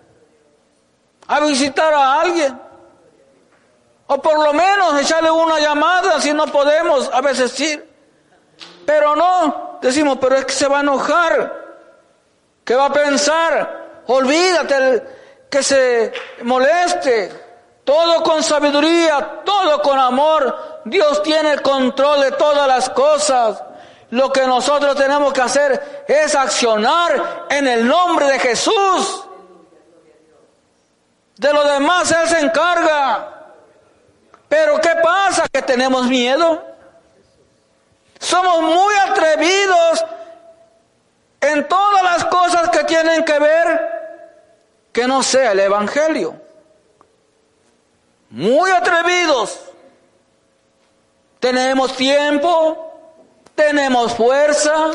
a 1.28 1.40
visitar 1.42 1.94
a 1.94 2.22
alguien, 2.22 2.60
o 4.08 4.22
por 4.22 4.40
lo 4.40 4.54
menos 4.54 5.00
echarle 5.02 5.30
una 5.30 5.60
llamada 5.60 6.20
si 6.22 6.34
no 6.34 6.48
podemos 6.48 7.10
a 7.12 7.22
veces 7.22 7.60
ir? 7.60 7.88
Pero 8.86 9.16
no, 9.16 9.80
decimos, 9.82 10.18
pero 10.20 10.38
es 10.38 10.46
que 10.46 10.54
se 10.54 10.68
va 10.68 10.78
a 10.78 10.82
enojar. 10.82 11.68
¿Qué 12.64 12.74
va 12.74 12.86
a 12.86 12.94
pensar? 12.94 14.04
Olvídate 14.08 15.04
que 15.50 15.62
se 15.62 16.14
moleste. 16.44 17.47
Todo 17.88 18.22
con 18.22 18.44
sabiduría, 18.44 19.44
todo 19.46 19.82
con 19.82 19.98
amor. 19.98 20.82
Dios 20.84 21.24
tiene 21.24 21.54
el 21.54 21.62
control 21.62 22.20
de 22.20 22.32
todas 22.34 22.68
las 22.68 22.90
cosas. 22.90 23.64
Lo 24.10 24.30
que 24.30 24.46
nosotros 24.46 24.94
tenemos 24.98 25.32
que 25.32 25.40
hacer 25.40 26.04
es 26.06 26.36
accionar 26.36 27.46
en 27.50 27.66
el 27.66 27.88
nombre 27.88 28.26
de 28.26 28.40
Jesús. 28.40 29.24
De 31.38 31.54
lo 31.54 31.64
demás 31.64 32.12
Él 32.12 32.28
se 32.28 32.40
encarga. 32.42 33.54
Pero 34.50 34.82
¿qué 34.82 34.92
pasa? 35.02 35.46
Que 35.50 35.62
tenemos 35.62 36.08
miedo. 36.08 36.62
Somos 38.20 38.64
muy 38.64 38.96
atrevidos 38.96 40.04
en 41.40 41.66
todas 41.70 42.04
las 42.04 42.26
cosas 42.26 42.68
que 42.68 42.84
tienen 42.84 43.24
que 43.24 43.40
ver 43.40 44.90
que 44.92 45.08
no 45.08 45.24
sea 45.24 45.54
el 45.54 45.62
Evangelio. 45.62 46.47
Muy 48.38 48.70
atrevidos. 48.70 49.60
Tenemos 51.40 51.96
tiempo, 51.96 52.94
tenemos 53.56 54.14
fuerza, 54.14 54.92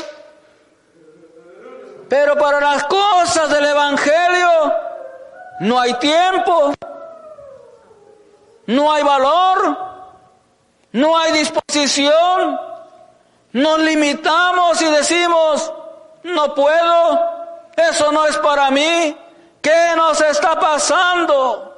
pero 2.07 2.37
para 2.37 2.61
las 2.61 2.85
cosas 2.85 3.49
del 3.49 3.65
Evangelio 3.65 4.73
no 5.59 5.77
hay 5.77 5.93
tiempo, 5.95 6.73
no 8.67 8.93
hay 8.93 9.03
valor, 9.03 9.77
no 10.93 11.17
hay 11.17 11.33
disposición. 11.33 12.57
Nos 13.51 13.79
limitamos 13.79 14.81
y 14.81 14.85
decimos, 14.85 15.69
no 16.23 16.55
puedo, 16.55 17.69
eso 17.75 18.09
no 18.13 18.25
es 18.25 18.37
para 18.37 18.71
mí. 18.71 19.17
¿Qué 19.61 19.93
nos 19.97 20.21
está 20.21 20.57
pasando? 20.57 21.72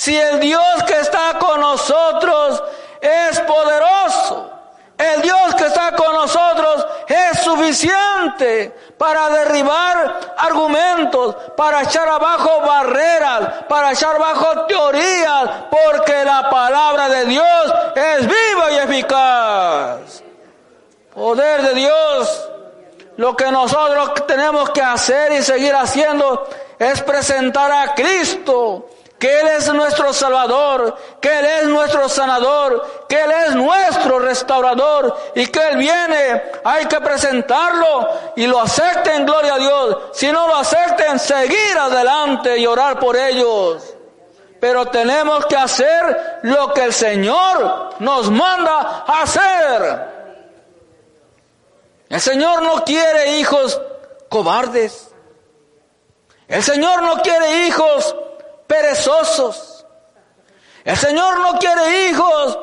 Si 0.00 0.16
el 0.16 0.40
Dios 0.40 0.82
que 0.86 0.98
está 0.98 1.36
con 1.38 1.60
nosotros 1.60 2.62
es 3.02 3.38
poderoso, 3.40 4.50
el 4.96 5.20
Dios 5.20 5.54
que 5.56 5.66
está 5.66 5.94
con 5.94 6.14
nosotros 6.14 6.86
es 7.06 7.40
suficiente 7.40 8.74
para 8.96 9.28
derribar 9.28 10.34
argumentos, 10.38 11.36
para 11.54 11.82
echar 11.82 12.08
abajo 12.08 12.62
barreras, 12.62 13.64
para 13.68 13.92
echar 13.92 14.16
abajo 14.16 14.64
teorías, 14.64 15.50
porque 15.70 16.24
la 16.24 16.48
palabra 16.48 17.10
de 17.10 17.26
Dios 17.26 17.74
es 17.94 18.20
viva 18.26 18.72
y 18.72 18.76
eficaz. 18.76 20.22
Poder 21.14 21.60
de 21.60 21.74
Dios 21.74 22.48
lo 23.18 23.36
que 23.36 23.52
nosotros 23.52 24.26
tenemos 24.26 24.70
que 24.70 24.80
hacer 24.80 25.32
y 25.32 25.42
seguir 25.42 25.74
haciendo 25.74 26.48
es 26.78 27.02
presentar 27.02 27.70
a 27.70 27.94
Cristo 27.94 28.88
que 29.20 29.40
Él 29.40 29.48
es 29.48 29.70
nuestro 29.74 30.14
Salvador, 30.14 30.96
que 31.20 31.28
Él 31.40 31.44
es 31.44 31.64
nuestro 31.64 32.08
sanador, 32.08 33.04
que 33.06 33.20
Él 33.20 33.30
es 33.30 33.54
nuestro 33.54 34.18
restaurador 34.18 35.14
y 35.34 35.46
que 35.46 35.60
Él 35.68 35.76
viene, 35.76 36.42
hay 36.64 36.86
que 36.86 36.98
presentarlo 37.02 38.08
y 38.34 38.46
lo 38.46 38.58
acepten, 38.58 39.26
gloria 39.26 39.54
a 39.54 39.58
Dios. 39.58 39.98
Si 40.14 40.32
no 40.32 40.48
lo 40.48 40.56
acepten, 40.56 41.18
seguir 41.18 41.76
adelante 41.78 42.56
y 42.56 42.66
orar 42.66 42.98
por 42.98 43.14
ellos. 43.14 43.94
Pero 44.58 44.86
tenemos 44.86 45.44
que 45.44 45.56
hacer 45.56 46.40
lo 46.42 46.72
que 46.72 46.84
el 46.84 46.92
Señor 46.94 47.96
nos 47.98 48.30
manda 48.30 49.04
hacer. 49.06 50.08
El 52.08 52.20
Señor 52.22 52.62
no 52.62 52.84
quiere 52.84 53.38
hijos 53.38 53.78
cobardes. 54.30 55.10
El 56.48 56.62
Señor 56.62 57.02
no 57.02 57.20
quiere 57.20 57.66
hijos 57.66 58.16
perezosos. 58.70 59.84
El 60.84 60.96
Señor 60.96 61.40
no 61.40 61.58
quiere 61.58 62.08
hijos 62.08 62.56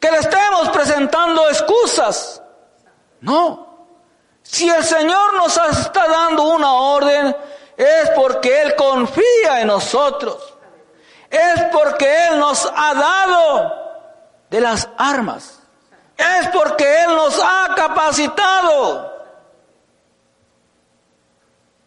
que 0.00 0.10
le 0.10 0.18
estemos 0.18 0.68
presentando 0.70 1.48
excusas. 1.48 2.42
No. 3.20 3.86
Si 4.42 4.68
el 4.68 4.82
Señor 4.82 5.34
nos 5.34 5.56
está 5.56 6.08
dando 6.08 6.42
una 6.42 6.72
orden, 6.74 7.36
es 7.76 8.10
porque 8.16 8.62
Él 8.62 8.74
confía 8.74 9.60
en 9.60 9.68
nosotros. 9.68 10.54
Es 11.30 11.62
porque 11.70 12.26
Él 12.26 12.40
nos 12.40 12.66
ha 12.74 12.92
dado 12.92 13.74
de 14.50 14.60
las 14.60 14.88
armas. 14.98 15.60
Es 16.16 16.48
porque 16.48 17.04
Él 17.04 17.14
nos 17.14 17.38
ha 17.38 17.72
capacitado. 17.76 19.12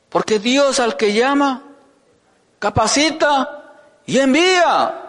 Porque 0.07 0.39
Dios 0.39 0.79
al 0.79 0.95
que 0.95 1.11
llama, 1.11 1.64
capacita 2.59 3.63
y 4.05 4.19
envía. 4.19 5.01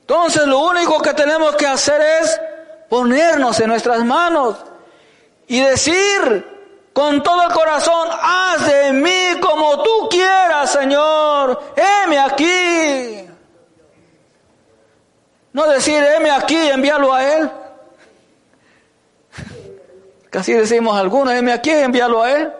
Entonces 0.00 0.46
lo 0.46 0.60
único 0.60 1.00
que 1.00 1.12
tenemos 1.14 1.54
que 1.56 1.66
hacer 1.66 2.00
es 2.00 2.40
ponernos 2.88 3.60
en 3.60 3.68
nuestras 3.68 4.04
manos 4.04 4.56
y 5.46 5.60
decir 5.60 6.58
con 6.92 7.22
todo 7.22 7.42
el 7.44 7.52
corazón, 7.52 8.08
haz 8.10 8.66
de 8.66 8.92
mí 8.92 9.40
como 9.40 9.82
tú 9.82 10.08
quieras, 10.10 10.72
Señor, 10.72 11.74
heme 11.76 12.18
aquí. 12.18 13.28
No 15.52 15.68
decir, 15.68 16.02
heme 16.02 16.30
aquí 16.30 16.56
envíalo 16.56 17.14
a 17.14 17.24
Él. 17.24 17.50
Casi 20.30 20.54
decimos 20.54 20.98
algunos, 20.98 21.34
heme 21.34 21.52
aquí 21.52 21.70
envíalo 21.70 22.22
a 22.22 22.32
Él. 22.32 22.52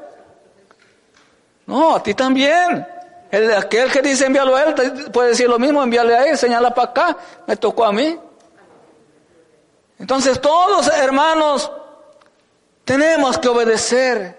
No, 1.66 1.96
a 1.96 2.02
ti 2.02 2.14
también. 2.14 2.86
El, 3.30 3.52
aquel 3.54 3.90
que 3.92 4.00
dice 4.00 4.26
envíalo 4.26 4.56
a 4.56 4.62
él 4.62 5.10
puede 5.12 5.30
decir 5.30 5.48
lo 5.48 5.58
mismo, 5.58 5.82
envíale 5.82 6.16
a 6.16 6.24
él, 6.26 6.38
señala 6.38 6.74
para 6.74 6.90
acá, 6.90 7.16
me 7.46 7.56
tocó 7.56 7.84
a 7.84 7.92
mí. 7.92 8.18
Entonces 9.98 10.40
todos 10.40 10.88
hermanos 10.88 11.70
tenemos 12.84 13.36
que 13.38 13.48
obedecer. 13.48 14.38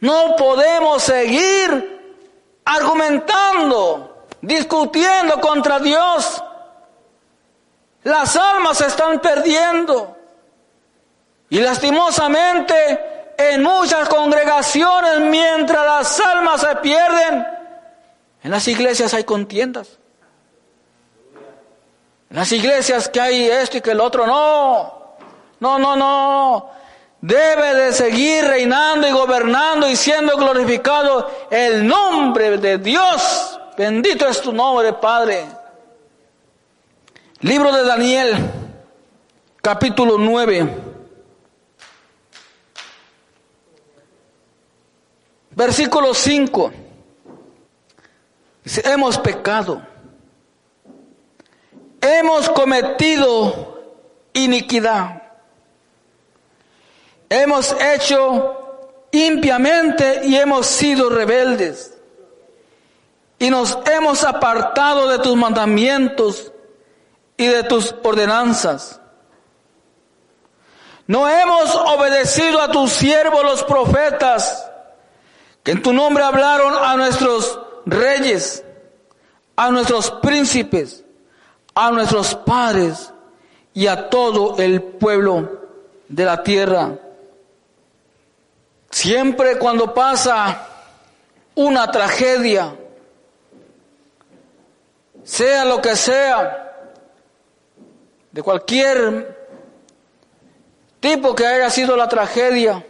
No 0.00 0.36
podemos 0.36 1.02
seguir 1.02 2.22
argumentando, 2.64 4.26
discutiendo 4.40 5.40
contra 5.40 5.78
Dios. 5.78 6.42
Las 8.04 8.36
almas 8.36 8.78
se 8.78 8.86
están 8.86 9.20
perdiendo. 9.20 10.16
Y 11.50 11.60
lastimosamente 11.60 13.13
en 13.36 13.62
muchas 13.62 14.08
congregaciones, 14.08 15.20
mientras 15.20 15.84
las 15.84 16.20
almas 16.20 16.60
se 16.60 16.76
pierden, 16.76 17.46
en 18.42 18.50
las 18.50 18.68
iglesias 18.68 19.14
hay 19.14 19.24
contiendas. 19.24 19.98
En 22.30 22.36
las 22.36 22.52
iglesias 22.52 23.08
que 23.08 23.20
hay 23.20 23.44
esto 23.44 23.78
y 23.78 23.80
que 23.80 23.92
el 23.92 24.00
otro 24.00 24.26
no. 24.26 25.16
No, 25.60 25.78
no, 25.78 25.96
no. 25.96 26.70
Debe 27.20 27.74
de 27.74 27.92
seguir 27.92 28.44
reinando 28.44 29.08
y 29.08 29.12
gobernando 29.12 29.88
y 29.88 29.96
siendo 29.96 30.36
glorificado 30.36 31.30
el 31.50 31.86
nombre 31.86 32.58
de 32.58 32.78
Dios. 32.78 33.58
Bendito 33.76 34.28
es 34.28 34.40
tu 34.42 34.52
nombre, 34.52 34.92
Padre. 34.92 35.46
Libro 37.40 37.72
de 37.72 37.84
Daniel, 37.84 38.36
capítulo 39.62 40.18
9. 40.18 40.93
Versículo 45.56 46.14
5. 46.14 46.72
Dice, 48.64 48.82
hemos 48.90 49.18
pecado. 49.18 49.82
Hemos 52.00 52.50
cometido 52.50 53.82
iniquidad. 54.32 55.22
Hemos 57.28 57.74
hecho 57.80 59.08
impiamente 59.12 60.22
y 60.24 60.36
hemos 60.36 60.66
sido 60.66 61.08
rebeldes. 61.08 61.96
Y 63.38 63.50
nos 63.50 63.78
hemos 63.86 64.24
apartado 64.24 65.08
de 65.08 65.18
tus 65.18 65.36
mandamientos 65.36 66.52
y 67.36 67.46
de 67.46 67.62
tus 67.64 67.94
ordenanzas. 68.02 69.00
No 71.06 71.28
hemos 71.28 71.74
obedecido 71.74 72.60
a 72.60 72.70
tus 72.70 72.90
siervos 72.92 73.44
los 73.44 73.62
profetas 73.64 74.70
que 75.64 75.72
en 75.72 75.82
tu 75.82 75.92
nombre 75.92 76.22
hablaron 76.22 76.74
a 76.74 76.94
nuestros 76.94 77.58
reyes, 77.86 78.62
a 79.56 79.70
nuestros 79.70 80.10
príncipes, 80.10 81.02
a 81.74 81.90
nuestros 81.90 82.34
padres 82.34 83.12
y 83.72 83.86
a 83.86 84.10
todo 84.10 84.58
el 84.58 84.82
pueblo 84.82 85.62
de 86.06 86.24
la 86.24 86.42
tierra. 86.42 86.98
Siempre 88.90 89.58
cuando 89.58 89.94
pasa 89.94 90.68
una 91.54 91.90
tragedia, 91.90 92.76
sea 95.24 95.64
lo 95.64 95.80
que 95.80 95.96
sea, 95.96 96.60
de 98.30 98.42
cualquier 98.42 99.48
tipo 101.00 101.34
que 101.34 101.46
haya 101.46 101.70
sido 101.70 101.96
la 101.96 102.08
tragedia, 102.08 102.84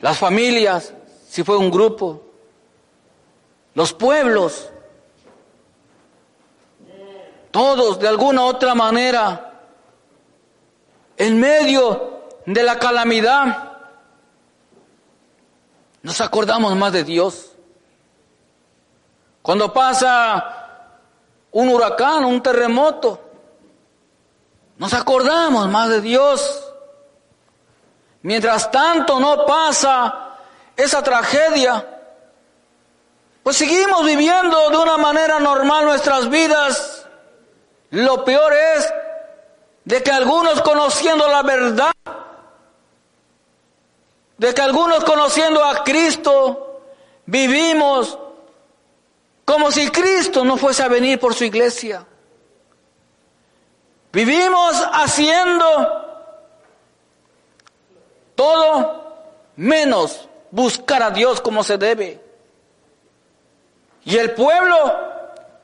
las 0.00 0.16
familias, 0.16 0.94
si 1.34 1.42
fue 1.42 1.56
un 1.56 1.68
grupo, 1.68 2.22
los 3.74 3.92
pueblos, 3.92 4.70
todos 7.50 7.98
de 7.98 8.06
alguna 8.06 8.44
otra 8.44 8.76
manera, 8.76 9.52
en 11.16 11.40
medio 11.40 12.28
de 12.46 12.62
la 12.62 12.78
calamidad, 12.78 13.72
nos 16.02 16.20
acordamos 16.20 16.76
más 16.76 16.92
de 16.92 17.02
Dios. 17.02 17.50
Cuando 19.42 19.72
pasa 19.72 20.92
un 21.50 21.68
huracán, 21.68 22.24
un 22.26 22.40
terremoto, 22.44 23.20
nos 24.76 24.94
acordamos 24.94 25.68
más 25.68 25.88
de 25.88 26.00
Dios. 26.00 26.64
Mientras 28.22 28.70
tanto 28.70 29.18
no 29.18 29.44
pasa 29.44 30.23
esa 30.76 31.02
tragedia, 31.02 31.86
pues 33.42 33.56
seguimos 33.56 34.04
viviendo 34.04 34.70
de 34.70 34.76
una 34.76 34.96
manera 34.96 35.38
normal 35.38 35.84
nuestras 35.84 36.28
vidas. 36.30 37.06
Lo 37.90 38.24
peor 38.24 38.52
es 38.52 38.92
de 39.84 40.02
que 40.02 40.10
algunos 40.10 40.62
conociendo 40.62 41.28
la 41.28 41.42
verdad, 41.42 41.92
de 44.38 44.54
que 44.54 44.62
algunos 44.62 45.04
conociendo 45.04 45.62
a 45.64 45.84
Cristo, 45.84 46.80
vivimos 47.26 48.18
como 49.44 49.70
si 49.70 49.90
Cristo 49.90 50.44
no 50.44 50.56
fuese 50.56 50.82
a 50.82 50.88
venir 50.88 51.20
por 51.20 51.34
su 51.34 51.44
iglesia. 51.44 52.06
Vivimos 54.10 54.82
haciendo 54.92 55.66
todo 58.34 59.16
menos 59.56 60.28
buscar 60.54 61.02
a 61.02 61.10
Dios 61.10 61.40
como 61.40 61.64
se 61.64 61.76
debe. 61.76 62.22
Y 64.04 64.16
el 64.16 64.34
pueblo, 64.34 64.98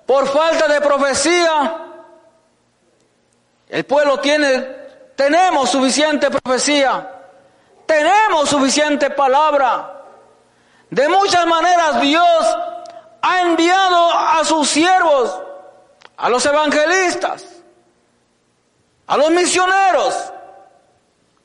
por 0.04 0.26
falta 0.26 0.66
de 0.66 0.80
profecía, 0.80 1.76
el 3.68 3.84
pueblo 3.84 4.18
tiene, 4.18 4.62
tenemos 5.14 5.70
suficiente 5.70 6.28
profecía, 6.28 7.08
tenemos 7.86 8.48
suficiente 8.48 9.10
palabra. 9.10 10.02
De 10.90 11.08
muchas 11.08 11.46
maneras 11.46 12.00
Dios 12.00 12.58
ha 13.22 13.42
enviado 13.42 14.10
a 14.12 14.44
sus 14.44 14.68
siervos, 14.68 15.40
a 16.16 16.28
los 16.28 16.44
evangelistas, 16.44 17.44
a 19.06 19.16
los 19.16 19.30
misioneros, 19.30 20.32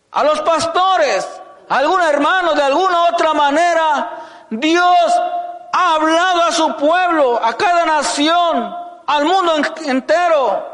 a 0.10 0.23
los 0.23 0.41
pastores, 0.41 1.27
algún 1.69 2.01
hermano 2.01 2.54
de 2.54 2.63
alguna 2.63 3.06
otra 3.06 3.34
manera, 3.34 4.12
Dios 4.49 5.21
ha 5.73 5.95
hablado 5.95 6.43
a 6.43 6.51
su 6.51 6.75
pueblo, 6.75 7.43
a 7.43 7.56
cada 7.58 7.86
nación, 7.86 8.75
al 9.08 9.25
mundo 9.25 9.54
entero, 9.86 10.65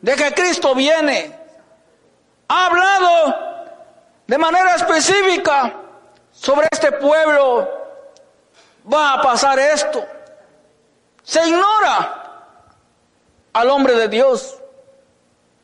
de 0.00 0.14
que 0.14 0.34
Cristo 0.34 0.74
viene. 0.74 1.36
Ha 2.48 2.66
hablado 2.66 3.48
de 4.26 4.38
manera 4.38 4.74
específica 4.74 5.74
sobre 6.30 6.68
este 6.70 6.92
pueblo. 6.92 7.68
Va 8.92 9.14
a 9.14 9.22
pasar 9.22 9.58
esto. 9.58 10.04
Se 11.22 11.46
ignora 11.46 12.44
al 13.52 13.70
hombre 13.70 13.94
de 13.94 14.08
Dios. 14.08 14.58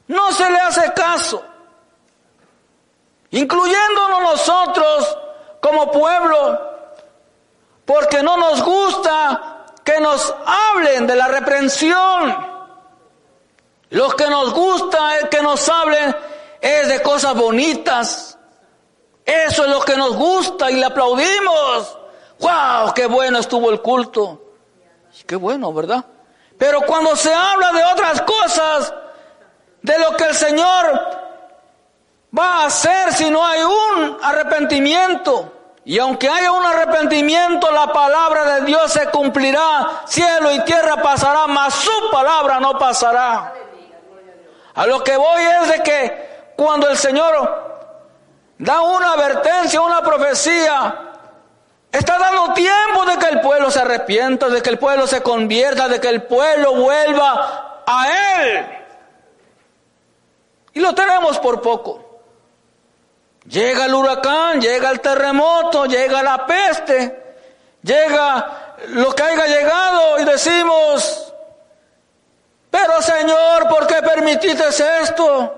No 0.08 0.32
se 0.32 0.50
le 0.50 0.58
hace 0.58 0.92
caso. 0.92 1.42
Incluyéndonos 3.34 4.20
nosotros 4.20 5.18
como 5.60 5.90
pueblo. 5.90 6.60
Porque 7.84 8.22
no 8.22 8.36
nos 8.36 8.62
gusta 8.62 9.64
que 9.82 9.98
nos 9.98 10.32
hablen 10.46 11.04
de 11.08 11.16
la 11.16 11.26
reprensión. 11.26 12.54
Lo 13.90 14.10
que 14.10 14.28
nos 14.28 14.54
gusta 14.54 15.28
que 15.28 15.42
nos 15.42 15.68
hablen 15.68 16.14
es 16.60 16.88
de 16.88 17.02
cosas 17.02 17.34
bonitas. 17.34 18.38
Eso 19.24 19.64
es 19.64 19.70
lo 19.70 19.80
que 19.80 19.96
nos 19.96 20.14
gusta 20.14 20.70
y 20.70 20.76
le 20.76 20.86
aplaudimos. 20.86 21.98
¡Wow! 22.38 22.94
¡Qué 22.94 23.06
bueno 23.06 23.40
estuvo 23.40 23.68
el 23.70 23.82
culto! 23.82 24.42
Qué 25.26 25.34
bueno, 25.34 25.72
¿verdad? 25.72 26.04
Pero 26.56 26.82
cuando 26.82 27.16
se 27.16 27.34
habla 27.34 27.72
de 27.72 27.84
otras 27.84 28.22
cosas, 28.22 28.94
de 29.82 29.98
lo 29.98 30.16
que 30.16 30.24
el 30.24 30.34
Señor 30.34 31.23
va 32.36 32.62
a 32.62 32.66
hacer 32.66 33.12
si 33.12 33.30
no 33.30 33.44
hay 33.44 33.62
un 33.62 34.18
arrepentimiento, 34.22 35.52
y 35.84 35.98
aunque 35.98 36.28
haya 36.28 36.52
un 36.52 36.64
arrepentimiento, 36.64 37.70
la 37.70 37.92
palabra 37.92 38.54
de 38.54 38.66
Dios 38.66 38.92
se 38.92 39.06
cumplirá, 39.10 40.02
cielo 40.06 40.50
y 40.52 40.60
tierra 40.64 40.96
pasará, 41.02 41.46
mas 41.46 41.74
su 41.74 42.10
palabra 42.10 42.58
no 42.58 42.78
pasará. 42.78 43.52
A 44.74 44.86
lo 44.86 45.04
que 45.04 45.16
voy 45.16 45.42
es 45.62 45.68
de 45.68 45.82
que 45.82 46.52
cuando 46.56 46.88
el 46.88 46.96
Señor 46.96 47.92
da 48.58 48.80
una 48.80 49.12
advertencia, 49.12 49.80
una 49.80 50.02
profecía, 50.02 51.04
Está 51.94 52.18
dando 52.18 52.54
tiempo 52.54 53.04
de 53.06 53.16
que 53.18 53.26
el 53.26 53.40
pueblo 53.40 53.70
se 53.70 53.78
arrepienta, 53.78 54.48
de 54.48 54.60
que 54.60 54.70
el 54.70 54.80
pueblo 54.80 55.06
se 55.06 55.22
convierta, 55.22 55.86
de 55.86 56.00
que 56.00 56.08
el 56.08 56.24
pueblo 56.24 56.74
vuelva 56.74 57.84
a 57.86 58.40
Él. 58.40 58.66
Y 60.72 60.80
lo 60.80 60.92
tenemos 60.92 61.38
por 61.38 61.62
poco. 61.62 62.03
Llega 63.46 63.84
el 63.84 63.94
huracán, 63.94 64.60
llega 64.60 64.90
el 64.90 65.00
terremoto, 65.00 65.84
llega 65.84 66.22
la 66.22 66.46
peste, 66.46 67.36
llega 67.82 68.76
lo 68.88 69.14
que 69.14 69.22
haya 69.22 69.46
llegado 69.46 70.18
y 70.20 70.24
decimos, 70.24 71.32
pero 72.70 73.02
Señor, 73.02 73.68
¿por 73.68 73.86
qué 73.86 74.02
permitiste 74.02 74.64
esto? 75.02 75.54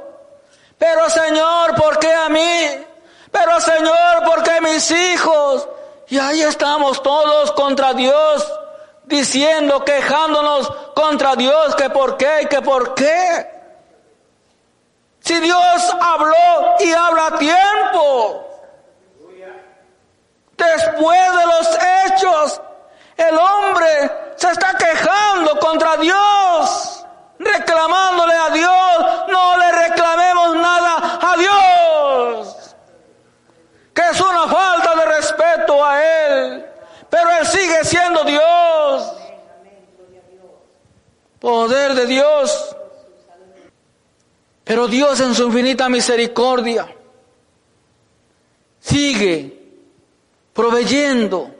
Pero 0.76 1.08
Señor, 1.08 1.74
¿por 1.76 1.98
qué 1.98 2.12
a 2.12 2.28
mí? 2.28 2.84
Pero 3.30 3.60
Señor, 3.60 4.24
¿por 4.24 4.42
qué 4.42 4.60
mis 4.60 4.90
hijos? 4.90 5.68
Y 6.08 6.18
ahí 6.18 6.42
estamos 6.42 7.02
todos 7.02 7.52
contra 7.52 7.94
Dios, 7.94 8.52
diciendo, 9.04 9.84
quejándonos 9.84 10.70
contra 10.94 11.36
Dios, 11.36 11.74
que 11.76 11.88
por 11.90 12.16
qué 12.16 12.42
y 12.42 12.46
que 12.46 12.60
por 12.62 12.94
qué. 12.94 13.55
Si 15.26 15.40
Dios 15.40 15.96
habló 16.00 16.76
y 16.78 16.92
habla 16.92 17.26
a 17.26 17.38
tiempo. 17.38 18.44
Después 20.56 21.36
de 21.36 21.46
los 21.46 21.78
hechos, 22.06 22.60
el 23.16 23.36
hombre 23.36 24.10
se 24.36 24.52
está 24.52 24.76
quejando 24.78 25.58
contra 25.58 25.96
Dios, 25.96 27.04
reclamándole 27.40 28.34
a 28.34 28.50
Dios, 28.50 29.28
no 29.28 29.58
le 29.58 29.72
reclamemos 29.72 30.54
nada 30.54 31.18
a 31.20 31.36
Dios 31.36 32.76
que 33.92 34.02
es 34.10 34.20
una 34.20 34.46
falta 34.46 34.94
de 34.94 35.06
respeto 35.06 35.82
a 35.84 36.04
Él, 36.04 36.66
pero 37.08 37.30
Él 37.30 37.46
sigue 37.46 37.82
siendo 37.82 38.22
Dios. 38.24 39.12
Poder 41.40 41.94
de 41.94 42.06
Dios. 42.06 42.75
Pero 44.66 44.88
Dios 44.88 45.20
en 45.20 45.32
su 45.32 45.44
infinita 45.44 45.88
misericordia 45.88 46.92
sigue 48.80 49.76
proveyendo, 50.52 51.54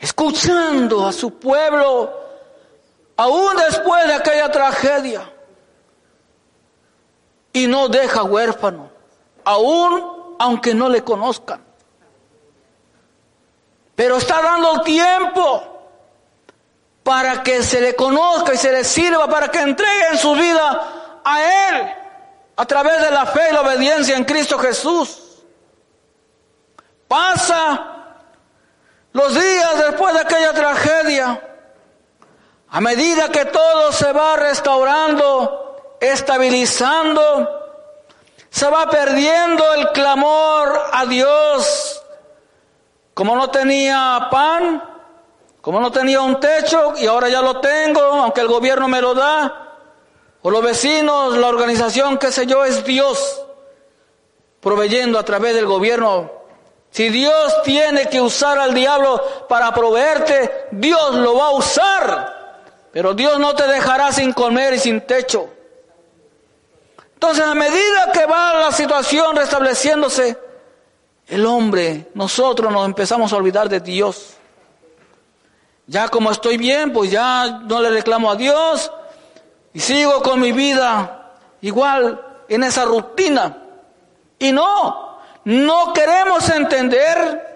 escuchando 0.00 1.06
a 1.06 1.12
su 1.12 1.38
pueblo, 1.38 2.12
aún 3.16 3.56
después 3.58 4.08
de 4.08 4.14
aquella 4.14 4.50
tragedia. 4.50 5.32
Y 7.52 7.68
no 7.68 7.86
deja 7.86 8.24
huérfano, 8.24 8.90
aún 9.44 10.34
aunque 10.40 10.74
no 10.74 10.88
le 10.88 11.04
conozcan. 11.04 11.64
Pero 13.94 14.16
está 14.16 14.42
dando 14.42 14.82
tiempo 14.82 15.62
para 17.04 17.44
que 17.44 17.62
se 17.62 17.80
le 17.80 17.94
conozca 17.94 18.52
y 18.52 18.56
se 18.56 18.72
le 18.72 18.82
sirva, 18.82 19.28
para 19.28 19.46
que 19.46 19.60
entreguen 19.60 20.18
su 20.18 20.34
vida 20.34 21.02
a 21.24 21.42
Él 21.42 21.94
a 22.56 22.66
través 22.66 23.00
de 23.00 23.10
la 23.10 23.26
fe 23.26 23.48
y 23.50 23.52
la 23.52 23.62
obediencia 23.62 24.16
en 24.16 24.24
Cristo 24.24 24.58
Jesús. 24.58 25.42
Pasa 27.08 27.94
los 29.12 29.34
días 29.34 29.78
después 29.78 30.14
de 30.14 30.20
aquella 30.20 30.52
tragedia, 30.52 31.40
a 32.68 32.80
medida 32.80 33.28
que 33.30 33.44
todo 33.44 33.92
se 33.92 34.12
va 34.12 34.36
restaurando, 34.36 35.96
estabilizando, 36.00 37.60
se 38.50 38.68
va 38.68 38.88
perdiendo 38.90 39.74
el 39.74 39.92
clamor 39.92 40.80
a 40.92 41.06
Dios. 41.06 42.02
Como 43.14 43.36
no 43.36 43.50
tenía 43.50 44.28
pan, 44.30 44.82
como 45.60 45.80
no 45.80 45.92
tenía 45.92 46.20
un 46.20 46.40
techo 46.40 46.94
y 46.96 47.06
ahora 47.06 47.28
ya 47.28 47.40
lo 47.40 47.60
tengo, 47.60 48.00
aunque 48.00 48.40
el 48.40 48.48
gobierno 48.48 48.88
me 48.88 49.00
lo 49.00 49.14
da, 49.14 49.63
o 50.46 50.50
los 50.50 50.62
vecinos, 50.62 51.38
la 51.38 51.46
organización, 51.46 52.18
qué 52.18 52.30
sé 52.30 52.44
yo, 52.44 52.66
es 52.66 52.84
Dios 52.84 53.40
proveyendo 54.60 55.18
a 55.18 55.24
través 55.24 55.54
del 55.54 55.64
gobierno. 55.64 56.30
Si 56.90 57.08
Dios 57.08 57.62
tiene 57.62 58.10
que 58.10 58.20
usar 58.20 58.58
al 58.58 58.74
diablo 58.74 59.46
para 59.48 59.72
proveerte, 59.72 60.66
Dios 60.70 61.14
lo 61.14 61.36
va 61.36 61.46
a 61.46 61.50
usar. 61.52 62.62
Pero 62.92 63.14
Dios 63.14 63.38
no 63.38 63.54
te 63.54 63.66
dejará 63.66 64.12
sin 64.12 64.34
comer 64.34 64.74
y 64.74 64.78
sin 64.78 65.00
techo. 65.00 65.48
Entonces, 67.14 67.42
a 67.42 67.54
medida 67.54 68.12
que 68.12 68.26
va 68.26 68.60
la 68.60 68.72
situación 68.72 69.34
restableciéndose, 69.36 70.38
el 71.26 71.46
hombre, 71.46 72.10
nosotros 72.12 72.70
nos 72.70 72.84
empezamos 72.84 73.32
a 73.32 73.36
olvidar 73.36 73.70
de 73.70 73.80
Dios. 73.80 74.34
Ya 75.86 76.08
como 76.08 76.30
estoy 76.30 76.58
bien, 76.58 76.92
pues 76.92 77.10
ya 77.10 77.60
no 77.64 77.80
le 77.80 77.88
reclamo 77.88 78.30
a 78.30 78.36
Dios 78.36 78.92
y 79.74 79.80
sigo 79.80 80.22
con 80.22 80.40
mi 80.40 80.52
vida 80.52 81.32
igual 81.60 82.24
en 82.48 82.62
esa 82.62 82.84
rutina. 82.84 83.58
Y 84.38 84.52
no, 84.52 85.18
no 85.44 85.92
queremos 85.92 86.48
entender 86.48 87.54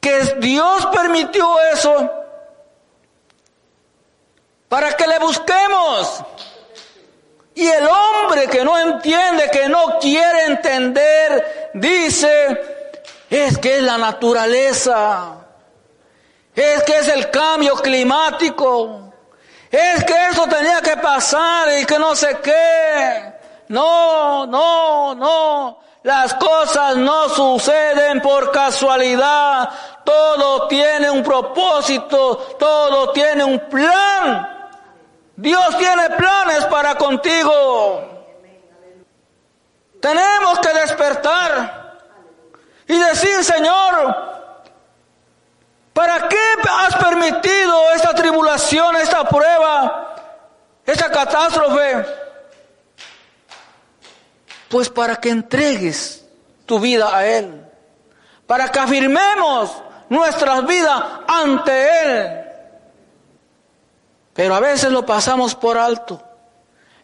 que 0.00 0.36
Dios 0.40 0.86
permitió 0.86 1.48
eso 1.72 2.10
para 4.68 4.92
que 4.96 5.06
le 5.06 5.18
busquemos. 5.20 6.24
Y 7.54 7.66
el 7.66 7.86
hombre 7.86 8.48
que 8.48 8.64
no 8.64 8.76
entiende, 8.76 9.50
que 9.50 9.68
no 9.68 9.98
quiere 10.00 10.46
entender, 10.46 11.70
dice, 11.74 12.60
es 13.28 13.58
que 13.58 13.76
es 13.76 13.82
la 13.82 13.98
naturaleza, 13.98 15.36
es 16.54 16.82
que 16.82 16.96
es 16.96 17.08
el 17.08 17.30
cambio 17.30 17.76
climático, 17.76 18.99
es 19.70 20.04
que 20.04 20.26
eso 20.30 20.46
tenía 20.46 20.80
que 20.82 20.96
pasar 20.96 21.78
y 21.78 21.84
que 21.84 21.98
no 21.98 22.14
sé 22.16 22.38
qué. 22.42 23.32
No, 23.68 24.46
no, 24.46 25.14
no. 25.14 25.80
Las 26.02 26.34
cosas 26.34 26.96
no 26.96 27.28
suceden 27.28 28.20
por 28.20 28.50
casualidad. 28.50 29.70
Todo 30.04 30.66
tiene 30.66 31.10
un 31.10 31.22
propósito, 31.22 32.36
todo 32.58 33.10
tiene 33.12 33.44
un 33.44 33.60
plan. 33.68 34.60
Dios 35.36 35.78
tiene 35.78 36.10
planes 36.10 36.64
para 36.66 36.96
contigo. 36.96 38.08
Tenemos 40.00 40.58
que 40.58 40.72
despertar 40.72 41.98
y 42.88 42.98
decir, 42.98 43.44
Señor, 43.44 44.29
¿para 45.92 46.28
qué 46.28 46.38
has 46.68 46.96
permitido 46.96 47.92
esta 47.92 48.14
tribulación, 48.14 48.96
esta 48.96 49.24
prueba, 49.28 50.14
esta 50.84 51.10
catástrofe? 51.10 52.06
Pues 54.68 54.88
para 54.88 55.16
que 55.16 55.30
entregues 55.30 56.24
tu 56.66 56.78
vida 56.78 57.16
a 57.16 57.26
Él, 57.26 57.66
para 58.46 58.70
que 58.70 58.78
afirmemos 58.78 59.82
nuestras 60.08 60.66
vidas 60.66 61.02
ante 61.26 62.02
Él. 62.02 62.40
Pero 64.34 64.54
a 64.54 64.60
veces 64.60 64.90
lo 64.90 65.04
pasamos 65.04 65.54
por 65.54 65.76
alto. 65.76 66.22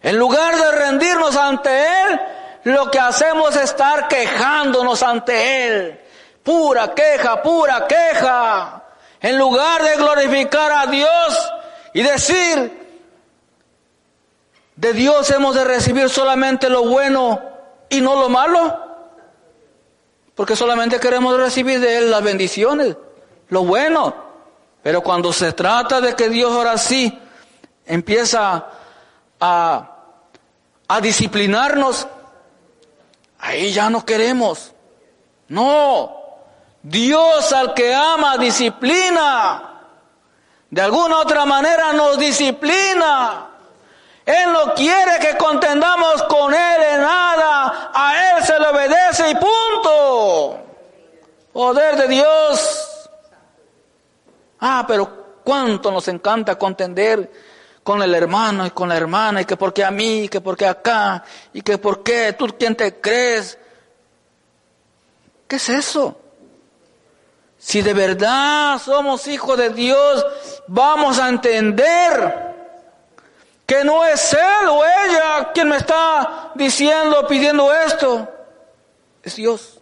En 0.02 0.16
lugar 0.18 0.56
de 0.56 0.72
rendirnos 0.72 1.36
ante 1.36 1.70
Él, 1.70 2.20
lo 2.64 2.90
que 2.90 2.98
hacemos 2.98 3.54
es 3.56 3.62
estar 3.62 4.08
quejándonos 4.08 5.02
ante 5.02 5.66
Él. 5.66 6.00
Pura 6.46 6.94
queja, 6.94 7.42
pura 7.42 7.88
queja. 7.88 8.84
En 9.20 9.36
lugar 9.36 9.82
de 9.82 9.96
glorificar 9.96 10.70
a 10.70 10.86
Dios 10.86 11.52
y 11.92 12.02
decir, 12.02 12.86
de 14.76 14.92
Dios 14.92 15.28
hemos 15.32 15.56
de 15.56 15.64
recibir 15.64 16.08
solamente 16.08 16.70
lo 16.70 16.84
bueno 16.84 17.42
y 17.88 18.00
no 18.00 18.14
lo 18.14 18.28
malo. 18.28 18.78
Porque 20.36 20.54
solamente 20.54 21.00
queremos 21.00 21.36
recibir 21.36 21.80
de 21.80 21.98
Él 21.98 22.12
las 22.12 22.22
bendiciones, 22.22 22.96
lo 23.48 23.64
bueno. 23.64 24.14
Pero 24.84 25.02
cuando 25.02 25.32
se 25.32 25.52
trata 25.52 26.00
de 26.00 26.14
que 26.14 26.28
Dios 26.28 26.52
ahora 26.52 26.78
sí 26.78 27.18
empieza 27.86 28.66
a, 29.40 29.96
a 30.86 31.00
disciplinarnos, 31.00 32.06
ahí 33.40 33.72
ya 33.72 33.90
no 33.90 34.06
queremos. 34.06 34.72
No, 35.48 36.15
Dios 36.88 37.52
al 37.52 37.74
que 37.74 37.92
ama 37.92 38.38
disciplina. 38.38 39.72
De 40.70 40.80
alguna 40.80 41.18
otra 41.18 41.44
manera 41.44 41.92
nos 41.92 42.16
disciplina. 42.16 43.48
Él 44.24 44.52
no 44.52 44.72
quiere 44.72 45.18
que 45.20 45.36
contendamos 45.36 46.22
con 46.24 46.54
Él 46.54 46.82
en 46.92 47.00
nada. 47.00 47.90
A 47.92 48.38
Él 48.38 48.44
se 48.44 48.56
le 48.60 48.68
obedece 48.68 49.30
y 49.30 49.34
punto. 49.34 50.60
Poder 51.52 51.96
de 51.96 52.06
Dios. 52.06 53.08
Ah, 54.60 54.84
pero 54.86 55.40
cuánto 55.42 55.90
nos 55.90 56.06
encanta 56.06 56.56
contender 56.56 57.32
con 57.82 58.00
el 58.00 58.14
hermano 58.14 58.64
y 58.64 58.70
con 58.70 58.88
la 58.88 58.96
hermana, 58.96 59.40
y 59.40 59.44
que 59.44 59.56
porque 59.56 59.84
a 59.84 59.90
mí, 59.90 60.24
y 60.24 60.28
que 60.28 60.40
porque 60.40 60.66
acá, 60.66 61.24
y 61.52 61.62
que 61.62 61.78
por 61.78 62.04
qué, 62.04 62.32
tú 62.32 62.46
quién 62.56 62.76
te 62.76 63.00
crees. 63.00 63.58
¿Qué 65.48 65.56
es 65.56 65.68
eso? 65.68 66.20
Si 67.66 67.82
de 67.82 67.94
verdad 67.94 68.78
somos 68.78 69.26
hijos 69.26 69.58
de 69.58 69.70
Dios, 69.70 70.24
vamos 70.68 71.18
a 71.18 71.28
entender 71.28 72.54
que 73.66 73.82
no 73.82 74.04
es 74.04 74.34
él 74.34 74.68
o 74.68 74.84
ella 74.84 75.50
quien 75.52 75.70
me 75.70 75.78
está 75.78 76.52
diciendo, 76.54 77.26
pidiendo 77.26 77.74
esto, 77.74 78.28
es 79.20 79.34
Dios. 79.34 79.80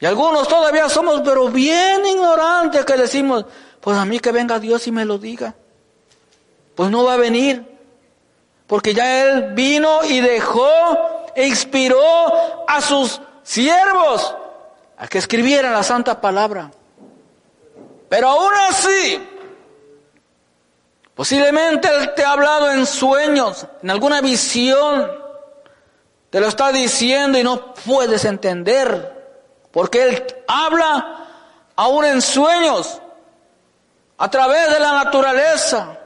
Y 0.00 0.06
algunos 0.06 0.48
todavía 0.48 0.88
somos, 0.88 1.20
pero 1.20 1.48
bien 1.50 2.04
ignorantes, 2.04 2.84
que 2.84 2.96
decimos, 2.96 3.44
pues 3.80 3.96
a 3.96 4.04
mí 4.04 4.18
que 4.18 4.32
venga 4.32 4.58
Dios 4.58 4.88
y 4.88 4.90
me 4.90 5.04
lo 5.04 5.18
diga. 5.18 5.54
Pues 6.74 6.90
no 6.90 7.04
va 7.04 7.14
a 7.14 7.18
venir, 7.18 7.64
porque 8.66 8.94
ya 8.94 9.28
Él 9.28 9.54
vino 9.54 10.02
y 10.02 10.20
dejó 10.20 10.68
e 11.36 11.46
inspiró 11.46 12.02
a 12.66 12.80
sus 12.80 13.20
siervos 13.44 14.34
a 15.04 15.08
que 15.08 15.18
escribieran 15.18 15.72
la 15.72 15.82
santa 15.82 16.20
palabra. 16.20 16.70
Pero 18.08 18.28
aún 18.28 18.52
así, 18.68 19.20
Posiblemente 21.14 21.88
Él 21.88 22.12
te 22.14 22.24
ha 22.24 22.32
hablado 22.32 22.72
en 22.72 22.86
sueños, 22.86 23.66
en 23.82 23.90
alguna 23.90 24.20
visión. 24.20 25.10
Te 26.28 26.40
lo 26.40 26.48
está 26.48 26.72
diciendo 26.72 27.38
y 27.38 27.44
no 27.44 27.72
puedes 27.74 28.24
entender. 28.24 29.12
Porque 29.70 30.02
Él 30.02 30.26
habla 30.48 31.26
aún 31.76 32.04
en 32.04 32.20
sueños, 32.20 33.00
a 34.18 34.28
través 34.28 34.72
de 34.72 34.80
la 34.80 35.04
naturaleza. 35.04 35.98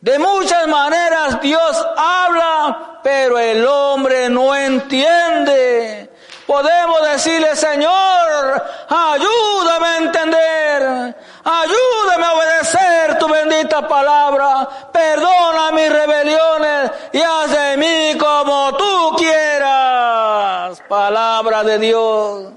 De 0.00 0.18
muchas 0.20 0.68
maneras 0.68 1.40
Dios 1.40 1.86
habla, 1.96 3.00
pero 3.02 3.38
el 3.38 3.66
hombre 3.66 4.28
no 4.28 4.54
entiende. 4.54 6.07
Podemos 6.48 7.02
decirle, 7.02 7.54
Señor, 7.54 8.64
ayúdame 8.88 9.86
a 9.86 9.96
entender, 9.98 11.14
ayúdame 11.44 12.24
a 12.24 12.32
obedecer 12.32 13.18
tu 13.18 13.28
bendita 13.28 13.86
palabra, 13.86 14.66
perdona 14.90 15.72
mis 15.72 15.92
rebeliones 15.92 16.90
y 17.12 17.20
haz 17.20 17.50
de 17.50 17.76
mí 17.76 18.18
como 18.18 18.74
tú 18.78 19.16
quieras. 19.18 20.82
Palabra 20.88 21.62
de 21.64 21.78
Dios. 21.80 22.52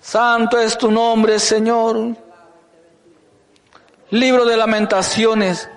Santo 0.00 0.58
es 0.58 0.78
tu 0.78 0.90
nombre, 0.90 1.38
Señor. 1.38 2.16
Libro 4.08 4.46
de 4.46 4.56
lamentaciones, 4.56 5.68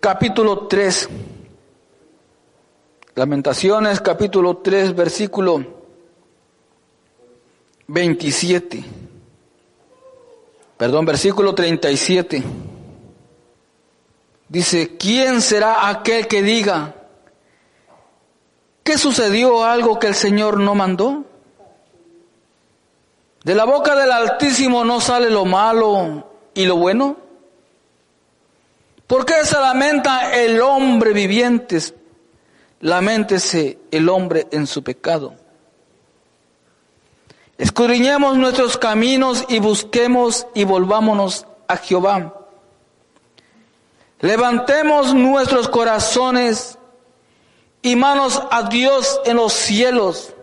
capítulo 0.00 0.66
3. 0.66 1.08
Lamentaciones 3.16 4.02
capítulo 4.02 4.58
3 4.58 4.94
versículo 4.94 5.64
27. 7.86 8.84
Perdón, 10.76 11.06
versículo 11.06 11.54
37. 11.54 12.42
Dice, 14.50 14.98
¿quién 14.98 15.40
será 15.40 15.88
aquel 15.88 16.28
que 16.28 16.42
diga, 16.42 16.94
¿qué 18.84 18.98
sucedió 18.98 19.64
algo 19.64 19.98
que 19.98 20.08
el 20.08 20.14
Señor 20.14 20.60
no 20.60 20.74
mandó? 20.74 21.24
De 23.44 23.54
la 23.54 23.64
boca 23.64 23.96
del 23.96 24.12
Altísimo 24.12 24.84
no 24.84 25.00
sale 25.00 25.30
lo 25.30 25.46
malo 25.46 26.32
y 26.52 26.66
lo 26.66 26.76
bueno. 26.76 27.16
¿Por 29.06 29.24
qué 29.24 29.42
se 29.46 29.58
lamenta 29.58 30.36
el 30.36 30.60
hombre 30.60 31.14
viviente? 31.14 31.80
Lamentese 32.80 33.78
el 33.90 34.08
hombre 34.08 34.46
en 34.50 34.66
su 34.66 34.82
pecado. 34.82 35.34
Escudriñemos 37.58 38.36
nuestros 38.36 38.76
caminos 38.76 39.44
y 39.48 39.60
busquemos 39.60 40.46
y 40.54 40.64
volvámonos 40.64 41.46
a 41.68 41.76
Jehová. 41.78 42.34
Levantemos 44.20 45.14
nuestros 45.14 45.68
corazones 45.68 46.78
y 47.80 47.96
manos 47.96 48.42
a 48.50 48.64
Dios 48.64 49.20
en 49.24 49.36
los 49.36 49.52
cielos. 49.52 50.34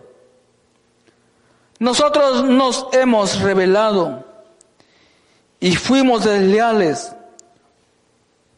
Nosotros 1.78 2.44
nos 2.44 2.86
hemos 2.92 3.40
revelado 3.40 4.24
y 5.60 5.76
fuimos 5.76 6.24
desleales. 6.24 7.14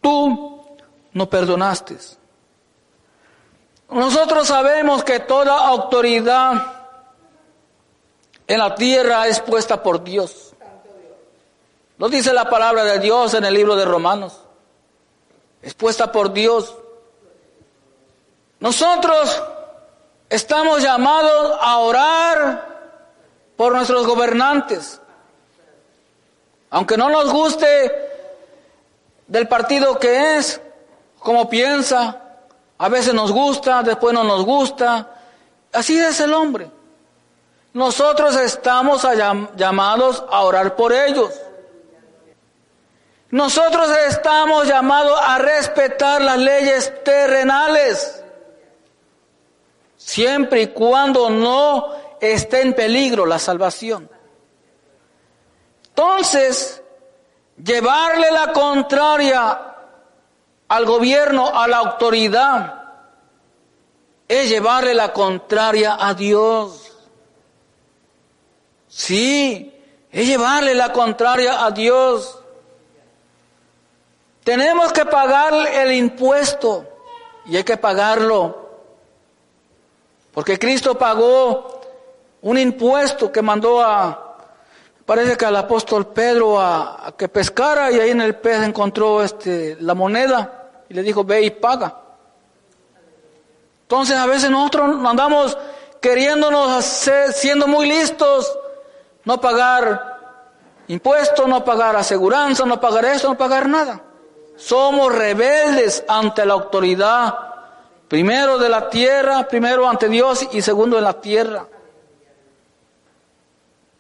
Tú 0.01 0.65
no 1.13 1.29
perdonaste. 1.29 1.97
Nosotros 3.91 4.49
sabemos 4.49 5.05
que 5.05 5.21
toda 5.21 5.69
autoridad 5.69 6.55
en 8.47 8.59
la 8.59 8.75
tierra 8.75 9.27
es 9.29 9.41
puesta 9.41 9.83
por 9.83 10.03
Dios. 10.03 10.55
Lo 11.99 12.09
dice 12.09 12.33
la 12.33 12.49
palabra 12.49 12.85
de 12.85 12.99
Dios 12.99 13.35
en 13.35 13.45
el 13.45 13.55
libro 13.55 13.77
de 13.77 13.85
Romanos. 13.85 14.41
Es 15.63 15.75
puesta 15.75 16.13
por 16.13 16.33
Dios. 16.33 16.75
Nosotros 18.61 19.43
estamos 20.29 20.83
llamados 20.83 21.59
a 21.61 21.79
orar 21.79 22.77
por 23.57 23.73
nuestros 23.73 24.07
gobernantes. 24.07 25.01
Aunque 26.71 26.97
no 26.97 27.09
nos 27.09 27.33
guste 27.33 27.93
del 29.27 29.49
partido 29.49 29.99
que 29.99 30.37
es, 30.37 30.61
como 31.19 31.49
piensa, 31.49 32.26
a 32.79 32.89
veces 32.89 33.15
nos 33.15 33.33
gusta, 33.33 33.83
después 33.83 34.13
no 34.15 34.25
nos 34.25 34.45
gusta. 34.45 35.09
Así 35.73 35.99
es 35.99 36.21
el 36.21 36.35
hombre. 36.35 36.71
Nosotros 37.73 38.37
estamos 38.37 39.07
llamados 39.57 40.25
a 40.31 40.43
orar 40.43 40.77
por 40.77 40.93
ellos. 40.93 41.31
Nosotros 43.31 43.91
estamos 44.09 44.67
llamados 44.67 45.19
a 45.23 45.39
respetar 45.39 46.23
las 46.23 46.39
leyes 46.39 46.93
terrenales, 47.05 48.23
siempre 49.97 50.63
y 50.63 50.67
cuando 50.69 51.29
no 51.29 51.93
esté 52.21 52.63
en 52.63 52.73
peligro 52.73 53.27
la 53.27 53.39
salvación. 53.39 54.09
Entonces, 55.89 56.83
llevarle 57.63 58.31
la 58.31 58.53
contraria 58.53 59.76
al 60.69 60.85
gobierno, 60.85 61.49
a 61.49 61.69
la 61.69 61.79
autoridad, 61.79 62.83
es 64.29 64.49
llevarle 64.49 64.95
la 64.95 65.13
contraria 65.13 65.97
a 66.01 66.15
Dios. 66.15 66.93
Sí, 68.89 69.73
es 70.11 70.27
llevarle 70.27 70.75
la 70.75 70.93
contraria 70.93 71.65
a 71.65 71.71
Dios. 71.71 72.41
Tenemos 74.43 74.93
que 74.93 75.05
pagar 75.05 75.55
el 75.67 75.93
impuesto 75.93 76.87
y 77.47 77.57
hay 77.57 77.65
que 77.65 77.77
pagarlo. 77.77 78.67
Porque 80.33 80.59
Cristo 80.59 80.97
pagó 80.97 81.81
un 82.43 82.59
impuesto 82.59 83.31
que 83.33 83.43
mandó 83.43 83.81
a, 83.81 84.26
parece 85.07 85.37
que 85.37 85.47
al 85.47 85.57
apóstol 85.57 86.09
Pedro 86.09 86.61
a, 86.61 87.15
que 87.17 87.29
pescara 87.29 87.91
y 87.93 88.01
ahí 88.01 88.11
en 88.11 88.21
el 88.21 88.35
pez 88.37 88.63
encontró 88.63 89.23
este, 89.23 89.77
la 89.81 89.95
moneda 89.95 90.71
y 90.89 90.95
le 90.95 91.03
dijo, 91.03 91.25
ve 91.25 91.43
y 91.43 91.51
paga. 91.51 92.01
Entonces 93.83 94.17
a 94.19 94.27
veces 94.27 94.51
nosotros 94.51 94.97
andamos 95.07 95.57
queriéndonos 96.01 96.71
hacer, 96.71 97.33
siendo 97.33 97.69
muy 97.69 97.89
listos, 97.89 98.53
no 99.25 99.41
pagar 99.41 100.17
impuestos, 100.89 101.47
no 101.49 101.65
pagar 101.65 101.95
aseguranza, 101.95 102.67
no 102.67 102.81
pagar 102.81 103.05
esto, 103.05 103.29
no 103.29 103.39
pagar 103.39 103.69
nada. 103.69 104.03
Somos 104.57 105.15
rebeldes 105.15 106.05
ante 106.09 106.45
la 106.45 106.55
autoridad, 106.55 107.35
primero 108.09 108.59
de 108.59 108.69
la 108.69 108.91
tierra, 108.91 109.47
primero 109.47 109.89
ante 109.89 110.09
Dios 110.09 110.49
y 110.53 110.63
segundo 110.63 110.99
en 110.99 111.05
la 111.05 111.21
tierra. 111.21 111.67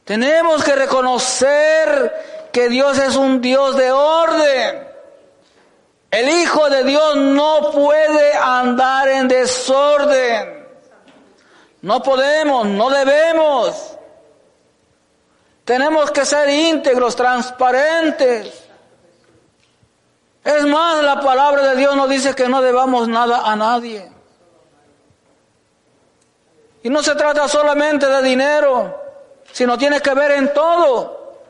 Tenemos 0.06 0.62
que 0.62 0.76
reconocer 0.76 2.48
que 2.52 2.68
Dios 2.68 2.96
es 2.96 3.16
un 3.16 3.40
Dios 3.40 3.76
de 3.76 3.90
orden. 3.90 4.86
El 6.12 6.28
Hijo 6.28 6.70
de 6.70 6.84
Dios 6.84 7.16
no 7.16 7.72
puede 7.72 8.32
andar 8.34 9.08
en 9.08 9.26
desorden. 9.26 10.64
No 11.82 12.04
podemos, 12.04 12.68
no 12.68 12.88
debemos. 12.88 13.98
Tenemos 15.64 16.12
que 16.12 16.24
ser 16.24 16.50
íntegros, 16.50 17.16
transparentes. 17.16 18.64
Es 20.44 20.64
más, 20.66 21.02
la 21.02 21.20
palabra 21.20 21.70
de 21.70 21.76
Dios 21.78 21.96
nos 21.96 22.08
dice 22.08 22.32
que 22.36 22.48
no 22.48 22.62
debamos 22.62 23.08
nada 23.08 23.40
a 23.44 23.56
nadie. 23.56 24.08
Y 26.84 26.90
no 26.90 27.02
se 27.02 27.16
trata 27.16 27.48
solamente 27.48 28.06
de 28.06 28.22
dinero, 28.22 29.05
sino 29.56 29.78
tiene 29.78 30.02
que 30.02 30.12
ver 30.12 30.32
en 30.32 30.52
todo. 30.52 31.40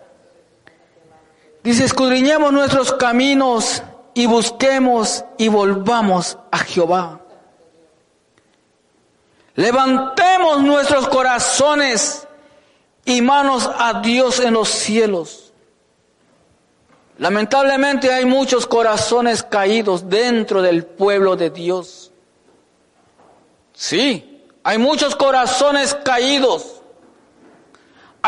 Dice, 1.64 1.84
escudriñemos 1.84 2.52
nuestros 2.52 2.92
caminos 2.92 3.82
y 4.14 4.26
busquemos 4.26 5.24
y 5.38 5.48
volvamos 5.48 6.38
a 6.52 6.58
Jehová. 6.58 7.18
Levantemos 9.56 10.62
nuestros 10.62 11.08
corazones 11.08 12.28
y 13.04 13.22
manos 13.22 13.68
a 13.76 14.00
Dios 14.00 14.38
en 14.38 14.54
los 14.54 14.68
cielos. 14.68 15.52
Lamentablemente 17.18 18.12
hay 18.12 18.24
muchos 18.24 18.68
corazones 18.68 19.42
caídos 19.42 20.08
dentro 20.08 20.62
del 20.62 20.86
pueblo 20.86 21.34
de 21.34 21.50
Dios. 21.50 22.12
Sí, 23.72 24.44
hay 24.62 24.78
muchos 24.78 25.16
corazones 25.16 25.92
caídos. 26.04 26.75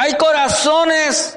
Hay 0.00 0.16
corazones 0.16 1.36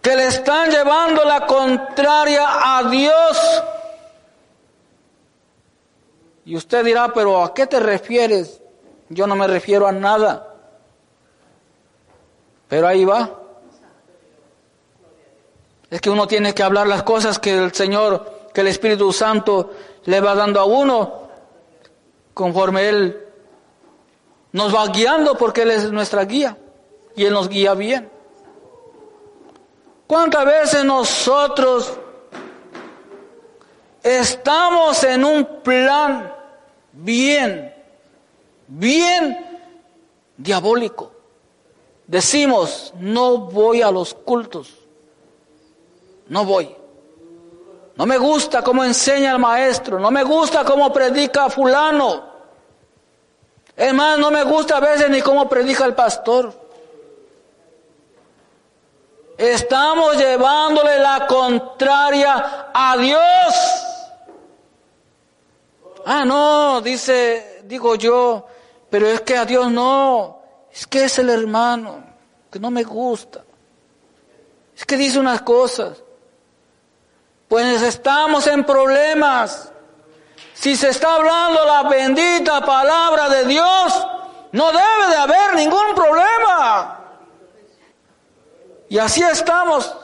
que 0.00 0.16
le 0.16 0.28
están 0.28 0.70
llevando 0.70 1.26
la 1.26 1.44
contraria 1.44 2.78
a 2.78 2.84
Dios. 2.84 3.62
Y 6.46 6.56
usted 6.56 6.86
dirá, 6.86 7.12
pero 7.12 7.44
¿a 7.44 7.52
qué 7.52 7.66
te 7.66 7.80
refieres? 7.80 8.62
Yo 9.10 9.26
no 9.26 9.36
me 9.36 9.46
refiero 9.46 9.86
a 9.86 9.92
nada. 9.92 10.54
Pero 12.66 12.88
ahí 12.88 13.04
va. 13.04 13.42
Es 15.90 16.00
que 16.00 16.08
uno 16.08 16.26
tiene 16.26 16.54
que 16.54 16.62
hablar 16.62 16.86
las 16.86 17.02
cosas 17.02 17.38
que 17.38 17.62
el 17.62 17.74
Señor, 17.74 18.48
que 18.54 18.62
el 18.62 18.68
Espíritu 18.68 19.12
Santo 19.12 19.74
le 20.06 20.18
va 20.22 20.34
dando 20.34 20.60
a 20.60 20.64
uno 20.64 21.28
conforme 22.32 22.88
Él 22.88 23.23
nos 24.54 24.72
va 24.72 24.86
guiando 24.86 25.36
porque 25.36 25.62
Él 25.62 25.72
es 25.72 25.90
nuestra 25.90 26.24
guía 26.24 26.56
y 27.16 27.24
Él 27.24 27.32
nos 27.32 27.48
guía 27.48 27.74
bien. 27.74 28.08
¿Cuántas 30.06 30.44
veces 30.44 30.84
nosotros 30.84 31.92
estamos 34.00 35.02
en 35.02 35.24
un 35.24 35.44
plan 35.64 36.32
bien, 36.92 37.74
bien 38.68 39.60
diabólico? 40.36 41.10
Decimos, 42.06 42.94
no 43.00 43.38
voy 43.38 43.82
a 43.82 43.90
los 43.90 44.14
cultos, 44.14 44.72
no 46.28 46.44
voy. 46.44 46.76
No 47.96 48.06
me 48.06 48.18
gusta 48.18 48.62
cómo 48.62 48.84
enseña 48.84 49.32
el 49.32 49.40
maestro, 49.40 49.98
no 49.98 50.12
me 50.12 50.22
gusta 50.22 50.64
cómo 50.64 50.92
predica 50.92 51.50
fulano. 51.50 52.33
Es 53.76 53.92
más, 53.92 54.18
no 54.18 54.30
me 54.30 54.44
gusta 54.44 54.76
a 54.76 54.80
veces 54.80 55.10
ni 55.10 55.20
cómo 55.20 55.48
predica 55.48 55.84
el 55.84 55.94
pastor. 55.94 56.52
Estamos 59.36 60.16
llevándole 60.16 60.98
la 60.98 61.26
contraria 61.26 62.70
a 62.72 62.96
Dios. 62.96 63.54
Ah, 66.06 66.24
no, 66.24 66.80
dice, 66.80 67.62
digo 67.64 67.96
yo, 67.96 68.46
pero 68.90 69.08
es 69.08 69.22
que 69.22 69.36
a 69.36 69.44
Dios 69.44 69.72
no, 69.72 70.40
es 70.70 70.86
que 70.86 71.04
es 71.04 71.18
el 71.18 71.30
hermano, 71.30 72.04
que 72.50 72.60
no 72.60 72.70
me 72.70 72.84
gusta. 72.84 73.42
Es 74.76 74.84
que 74.84 74.96
dice 74.96 75.18
unas 75.18 75.42
cosas. 75.42 76.02
Pues 77.48 77.82
estamos 77.82 78.46
en 78.46 78.64
problemas. 78.64 79.70
Si 80.54 80.76
se 80.76 80.88
está 80.88 81.16
hablando 81.16 81.64
la 81.64 81.82
bendita 81.82 82.64
palabra 82.64 83.28
de 83.28 83.44
Dios, 83.44 84.06
no 84.52 84.66
debe 84.70 85.08
de 85.10 85.16
haber 85.16 85.54
ningún 85.56 85.94
problema. 85.94 87.00
Y 88.88 88.98
así 88.98 89.20
estamos, 89.22 89.94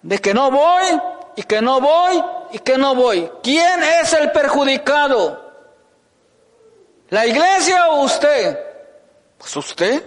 de 0.00 0.18
que 0.20 0.32
no 0.32 0.52
voy 0.52 1.00
y 1.34 1.42
que 1.42 1.60
no 1.60 1.80
voy 1.80 2.24
y 2.52 2.60
que 2.60 2.78
no 2.78 2.94
voy. 2.94 3.28
¿Quién 3.42 3.82
es 3.82 4.12
el 4.12 4.30
perjudicado? 4.30 5.44
¿La 7.10 7.26
iglesia 7.26 7.88
o 7.88 8.04
usted? 8.04 8.58
Pues 9.38 9.56
usted. 9.56 10.04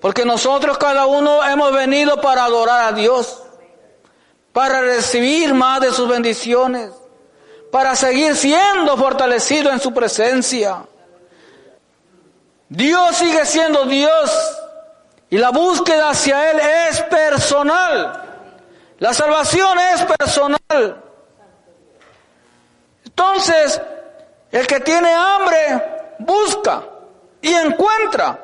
Porque 0.00 0.24
nosotros 0.24 0.78
cada 0.78 1.06
uno 1.06 1.42
hemos 1.44 1.72
venido 1.72 2.20
para 2.20 2.44
adorar 2.44 2.92
a 2.92 2.92
Dios, 2.92 3.42
para 4.52 4.82
recibir 4.82 5.52
más 5.52 5.80
de 5.80 5.90
sus 5.90 6.06
bendiciones, 6.08 6.92
para 7.74 7.96
seguir 7.96 8.36
siendo 8.36 8.96
fortalecido 8.96 9.72
en 9.72 9.80
su 9.80 9.92
presencia. 9.92 10.86
Dios 12.68 13.16
sigue 13.16 13.44
siendo 13.44 13.84
Dios 13.86 14.30
y 15.28 15.38
la 15.38 15.50
búsqueda 15.50 16.10
hacia 16.10 16.52
Él 16.52 16.60
es 16.60 17.02
personal. 17.02 18.22
La 19.00 19.12
salvación 19.12 19.76
es 19.92 20.04
personal. 20.04 21.02
Entonces, 23.06 23.80
el 24.52 24.68
que 24.68 24.78
tiene 24.78 25.12
hambre 25.12 26.14
busca 26.20 26.80
y 27.42 27.52
encuentra. 27.52 28.38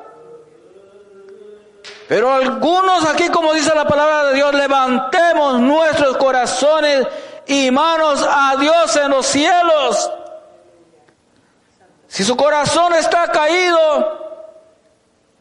Pero 2.09 2.33
algunos 2.33 3.05
aquí, 3.05 3.29
como 3.29 3.53
dice 3.53 3.73
la 3.73 3.87
palabra 3.87 4.25
de 4.25 4.33
Dios, 4.33 4.53
levantemos 4.53 5.57
nuestros 5.61 6.17
corazones 6.17 7.07
y 7.51 7.71
manos 7.71 8.25
a 8.27 8.55
Dios 8.57 8.95
en 8.95 9.11
los 9.11 9.25
cielos. 9.25 10.11
Si 12.07 12.23
su 12.23 12.35
corazón 12.35 12.93
está 12.95 13.31
caído, 13.31 14.21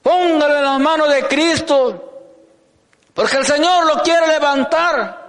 Póngale 0.02 0.58
en 0.58 0.64
las 0.64 0.80
manos 0.80 1.12
de 1.12 1.26
Cristo, 1.28 2.32
porque 3.12 3.36
el 3.36 3.46
Señor 3.46 3.86
lo 3.86 4.02
quiere 4.02 4.26
levantar. 4.28 5.20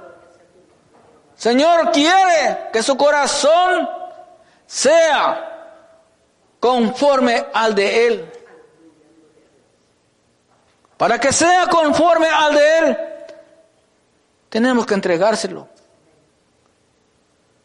Señor 1.35 1.91
quiere 1.91 2.69
que 2.71 2.81
su 2.81 2.95
corazón 2.95 3.89
sea 4.65 5.49
conforme 6.59 7.47
al 7.53 7.75
de 7.75 8.07
Él. 8.07 8.31
Para 10.97 11.19
que 11.19 11.33
sea 11.33 11.67
conforme 11.67 12.27
al 12.27 12.53
de 12.53 12.77
Él, 12.77 12.97
tenemos 14.49 14.85
que 14.85 14.93
entregárselo. 14.93 15.67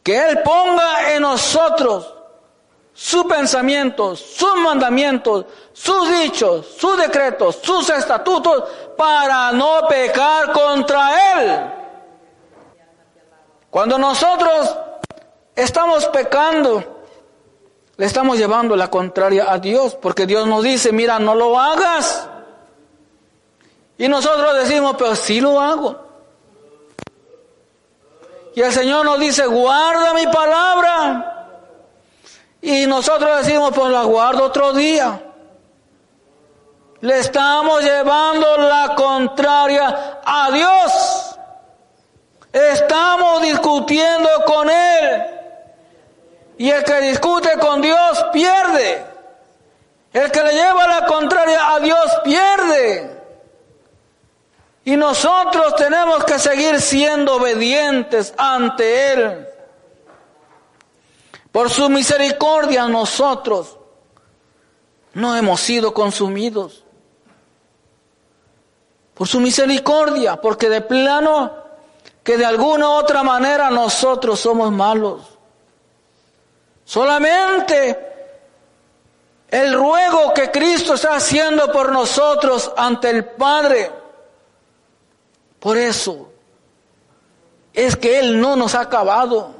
Que 0.07 0.17
Él 0.17 0.41
ponga 0.45 1.17
en 1.17 1.23
nosotros 1.23 2.15
sus 2.93 3.25
pensamientos, 3.25 4.21
sus 4.21 4.55
mandamientos, 4.55 5.47
sus 5.73 6.09
dichos, 6.21 6.65
sus 6.79 6.97
decretos, 6.97 7.59
sus 7.61 7.91
estatutos, 7.91 8.63
para 8.97 9.51
no 9.51 9.81
pecar 9.89 10.53
contra 10.53 11.33
Él. 11.33 11.73
Cuando 13.69 13.99
nosotros 13.99 14.77
estamos 15.57 16.07
pecando, 16.07 17.03
le 17.97 18.07
estamos 18.07 18.39
llevando 18.39 18.77
la 18.77 18.89
contraria 18.89 19.53
a 19.53 19.59
Dios, 19.59 19.97
porque 19.97 20.25
Dios 20.25 20.47
nos 20.47 20.63
dice, 20.63 20.93
mira, 20.93 21.19
no 21.19 21.35
lo 21.35 21.59
hagas. 21.59 22.29
Y 23.99 24.07
nosotros 24.07 24.55
decimos, 24.55 24.95
pero 24.97 25.17
sí 25.17 25.41
lo 25.41 25.61
hago. 25.61 26.06
Y 28.57 28.63
el 28.63 28.73
Señor 28.73 29.05
nos 29.05 29.21
dice, 29.21 29.45
guarda 29.45 30.15
mi 30.15 30.27
palabra 30.29 31.51
Y 32.63 32.87
nosotros 32.87 33.45
decimos, 33.45 33.71
pues 33.75 33.93
la 33.93 34.05
guardo 34.05 34.45
otro 34.45 34.73
día. 34.73 35.23
Le 37.01 37.19
estamos 37.19 37.85
llevando 37.85 38.57
la 38.57 38.95
contraria 38.95 40.21
a 40.25 40.51
Dios. 40.51 41.39
Estamos 42.51 43.43
discutiendo 43.43 44.31
con 44.47 44.71
Él. 44.71 45.27
Y 46.57 46.71
el 46.71 46.83
que 46.83 46.99
discute 47.03 47.59
con 47.59 47.83
Dios 47.83 48.25
pierde. 48.33 49.05
El 50.15 50.31
que 50.33 50.43
le 50.43 50.55
lleva 50.55 50.87
la 50.87 51.05
contraria 51.05 51.75
a 51.75 51.81
Dios 51.81 52.21
pierde. 52.25 53.16
Y 54.87 54.97
nosotros 54.97 55.75
tenemos 55.75 56.25
que 56.25 56.39
seguir 56.39 56.81
siendo 56.81 57.35
obedientes 57.35 58.33
ante 58.39 59.13
Él. 59.13 59.49
Por 61.51 61.71
su 61.71 61.89
misericordia 61.89 62.87
nosotros 62.87 63.77
no 65.15 65.35
hemos 65.35 65.61
sido 65.61 65.93
consumidos. 65.93 66.85
Por 69.15 69.27
su 69.27 69.41
misericordia, 69.41 70.41
porque 70.41 70.69
de 70.69 70.83
plano 70.83 71.53
que 72.23 72.37
de 72.37 72.47
alguna 72.47 72.89
u 72.89 72.93
otra 72.93 73.25
manera 73.25 73.71
nosotros 73.71 74.39
somos 74.39 74.71
malos. 74.71 75.23
Solamente 76.85 77.99
el 79.49 79.75
ruego 79.75 80.33
que 80.33 80.53
Cristo 80.53 80.95
está 80.95 81.17
haciendo 81.17 81.73
por 81.73 81.91
nosotros 81.91 82.71
ante 82.77 83.11
el 83.11 83.25
Padre. 83.25 84.06
Por 85.61 85.77
eso 85.77 86.31
es 87.73 87.97
que 87.97 88.19
Él 88.19 88.41
no 88.41 88.57
nos 88.57 88.75
ha 88.75 88.83
acabado. 88.83 89.55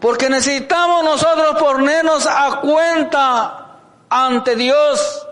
Porque 0.00 0.28
necesitamos 0.28 1.02
nosotros 1.04 1.56
ponernos 1.58 2.26
a 2.26 2.60
cuenta 2.60 3.78
ante 4.08 4.54
Dios. 4.54 5.26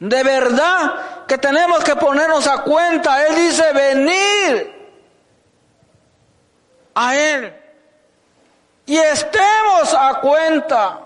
De 0.00 0.22
verdad 0.22 1.26
que 1.26 1.38
tenemos 1.38 1.82
que 1.82 1.96
ponernos 1.96 2.46
a 2.46 2.62
cuenta. 2.62 3.26
Él 3.26 3.34
dice 3.34 3.72
venir 3.72 4.92
a 6.94 7.16
Él. 7.16 7.54
Y 8.86 8.96
estemos 8.96 9.92
a 9.92 10.20
cuenta. 10.20 11.00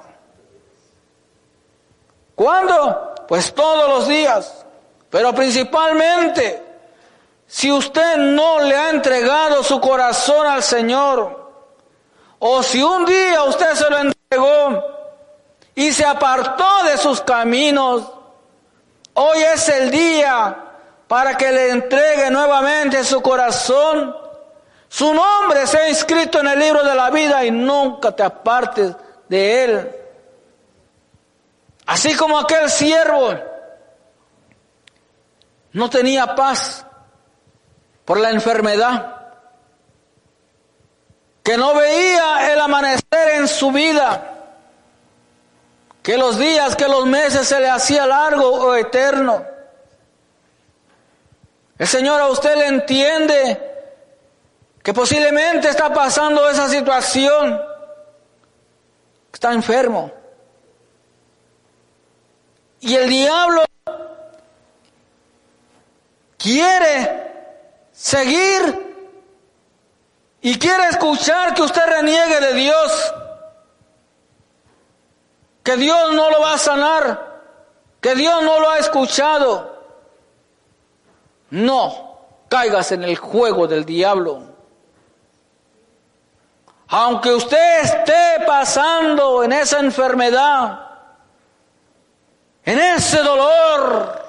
¿Cuándo? 2.34 3.14
Pues 3.26 3.52
todos 3.52 3.88
los 3.88 4.08
días. 4.08 4.61
Pero 5.12 5.34
principalmente, 5.34 6.62
si 7.46 7.70
usted 7.70 8.16
no 8.16 8.60
le 8.60 8.74
ha 8.74 8.88
entregado 8.88 9.62
su 9.62 9.78
corazón 9.78 10.46
al 10.46 10.62
Señor, 10.62 11.52
o 12.38 12.62
si 12.62 12.82
un 12.82 13.04
día 13.04 13.44
usted 13.44 13.74
se 13.74 13.90
lo 13.90 13.98
entregó 13.98 14.82
y 15.74 15.92
se 15.92 16.06
apartó 16.06 16.84
de 16.84 16.96
sus 16.96 17.20
caminos, 17.20 18.10
hoy 19.12 19.42
es 19.42 19.68
el 19.68 19.90
día 19.90 20.56
para 21.06 21.36
que 21.36 21.52
le 21.52 21.68
entregue 21.68 22.30
nuevamente 22.30 23.04
su 23.04 23.20
corazón. 23.20 24.16
Su 24.88 25.12
nombre 25.12 25.66
se 25.66 25.76
ha 25.76 25.88
inscrito 25.90 26.40
en 26.40 26.46
el 26.46 26.58
libro 26.58 26.82
de 26.82 26.94
la 26.94 27.10
vida 27.10 27.44
y 27.44 27.50
nunca 27.50 28.12
te 28.12 28.22
apartes 28.22 28.96
de 29.28 29.64
él. 29.64 29.96
Así 31.84 32.16
como 32.16 32.38
aquel 32.38 32.70
siervo 32.70 33.51
no 35.72 35.88
tenía 35.90 36.34
paz 36.34 36.84
por 38.04 38.18
la 38.20 38.30
enfermedad, 38.30 39.16
que 41.42 41.56
no 41.56 41.74
veía 41.74 42.52
el 42.52 42.60
amanecer 42.60 43.30
en 43.34 43.48
su 43.48 43.72
vida, 43.72 44.28
que 46.02 46.18
los 46.18 46.38
días, 46.38 46.76
que 46.76 46.88
los 46.88 47.06
meses 47.06 47.46
se 47.48 47.60
le 47.60 47.68
hacía 47.68 48.06
largo 48.06 48.48
o 48.48 48.74
eterno. 48.74 49.44
El 51.78 51.86
Señor 51.86 52.20
a 52.20 52.28
usted 52.28 52.54
le 52.56 52.66
entiende 52.66 53.72
que 54.82 54.92
posiblemente 54.92 55.68
está 55.68 55.92
pasando 55.92 56.48
esa 56.48 56.68
situación, 56.68 57.60
está 59.32 59.52
enfermo. 59.52 60.12
Y 62.80 62.94
el 62.96 63.08
diablo 63.08 63.64
quiere 66.42 67.86
seguir 67.92 68.92
y 70.40 70.58
quiere 70.58 70.88
escuchar 70.88 71.54
que 71.54 71.62
usted 71.62 71.86
reniegue 71.86 72.40
de 72.40 72.54
Dios, 72.54 73.14
que 75.62 75.76
Dios 75.76 76.12
no 76.12 76.30
lo 76.30 76.40
va 76.40 76.54
a 76.54 76.58
sanar, 76.58 77.32
que 78.00 78.16
Dios 78.16 78.42
no 78.42 78.58
lo 78.58 78.70
ha 78.70 78.78
escuchado. 78.78 79.70
No 81.50 82.18
caigas 82.48 82.90
en 82.92 83.04
el 83.04 83.16
juego 83.16 83.68
del 83.68 83.84
diablo. 83.84 84.42
Aunque 86.88 87.32
usted 87.32 87.80
esté 87.82 88.44
pasando 88.46 89.44
en 89.44 89.52
esa 89.52 89.78
enfermedad, 89.78 90.88
en 92.64 92.78
ese 92.78 93.18
dolor, 93.22 94.21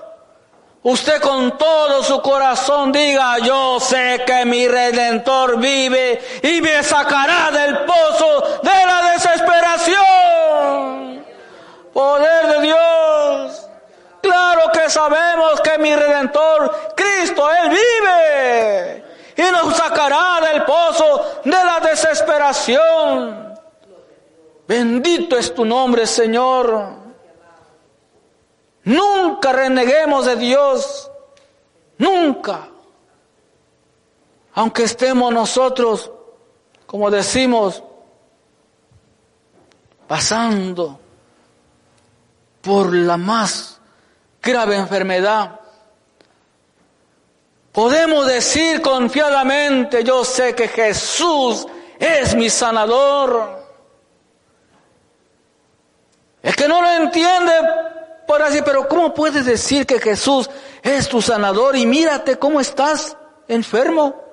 usted 0.83 1.19
con 1.21 1.57
todo 1.57 2.03
su 2.03 2.21
corazón 2.21 2.91
diga, 2.91 3.39
yo 3.39 3.79
sé 3.79 4.21
que 4.25 4.45
mi 4.45 4.67
redentor 4.67 5.57
vive 5.57 6.21
y 6.43 6.61
me 6.61 6.83
sacará 6.83 7.49
del 7.51 7.79
pozo 7.79 8.59
de 8.61 8.85
la 8.85 9.13
desesperación. 9.13 11.25
Poder 11.93 12.47
de 12.47 12.61
Dios. 12.61 13.67
Claro 14.21 14.71
que 14.71 14.87
sabemos 14.89 15.59
que 15.61 15.77
mi 15.77 15.95
redentor, 15.95 16.93
Cristo, 16.95 17.47
Él 17.51 17.69
vive 17.69 19.03
y 19.35 19.41
nos 19.51 19.75
sacará 19.75 20.39
del 20.41 20.63
pozo 20.63 21.41
de 21.43 21.51
la 21.51 21.79
desesperación. 21.81 23.53
Bendito 24.67 25.37
es 25.37 25.53
tu 25.53 25.65
nombre, 25.65 26.07
Señor. 26.07 27.02
Nunca 28.85 29.51
reneguemos 29.53 30.25
de 30.25 30.35
Dios. 30.35 31.09
Nunca. 31.97 32.67
Aunque 34.55 34.83
estemos 34.83 35.33
nosotros, 35.33 36.11
como 36.85 37.09
decimos, 37.09 37.83
pasando 40.07 40.99
por 42.61 42.93
la 42.93 43.17
más 43.17 43.79
grave 44.41 44.75
enfermedad. 44.75 45.59
Podemos 47.71 48.27
decir 48.27 48.81
confiadamente, 48.81 50.03
yo 50.03 50.23
sé 50.23 50.53
que 50.53 50.67
Jesús 50.67 51.65
es 51.97 52.35
mi 52.35 52.49
sanador. 52.49 53.63
El 56.43 56.55
que 56.55 56.67
no 56.67 56.81
lo 56.81 56.91
entiende 56.91 57.53
por 58.27 58.41
así, 58.41 58.61
pero 58.63 58.87
¿cómo 58.87 59.13
puedes 59.13 59.45
decir 59.45 59.85
que 59.85 59.99
Jesús 59.99 60.49
es 60.81 61.07
tu 61.09 61.21
sanador 61.21 61.75
y 61.75 61.85
mírate 61.85 62.37
cómo 62.37 62.59
estás 62.59 63.17
enfermo? 63.47 64.23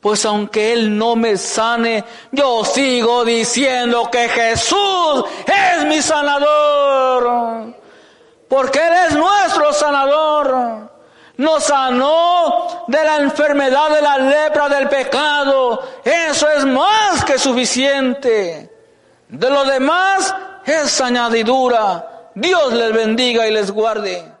Pues 0.00 0.24
aunque 0.24 0.72
Él 0.72 0.96
no 0.96 1.14
me 1.14 1.36
sane, 1.36 2.04
yo 2.32 2.64
sigo 2.64 3.24
diciendo 3.24 4.08
que 4.10 4.28
Jesús 4.28 5.24
es 5.46 5.84
mi 5.84 6.00
sanador. 6.00 7.74
Porque 8.48 8.78
Él 8.78 8.92
es 9.08 9.14
nuestro 9.14 9.72
sanador. 9.72 10.90
Nos 11.36 11.64
sanó 11.64 12.84
de 12.88 13.04
la 13.04 13.16
enfermedad 13.16 13.90
de 13.90 14.02
la 14.02 14.18
lepra 14.18 14.68
del 14.68 14.88
pecado. 14.88 15.82
Eso 16.02 16.48
es 16.48 16.64
más 16.64 17.24
que 17.24 17.38
suficiente. 17.38 18.70
De 19.28 19.50
lo 19.50 19.64
demás 19.64 20.34
es 20.64 21.00
añadidura. 21.00 22.09
Dios 22.40 22.72
les 22.72 22.94
bendiga 22.94 23.46
y 23.46 23.52
les 23.52 23.70
guarde. 23.70 24.39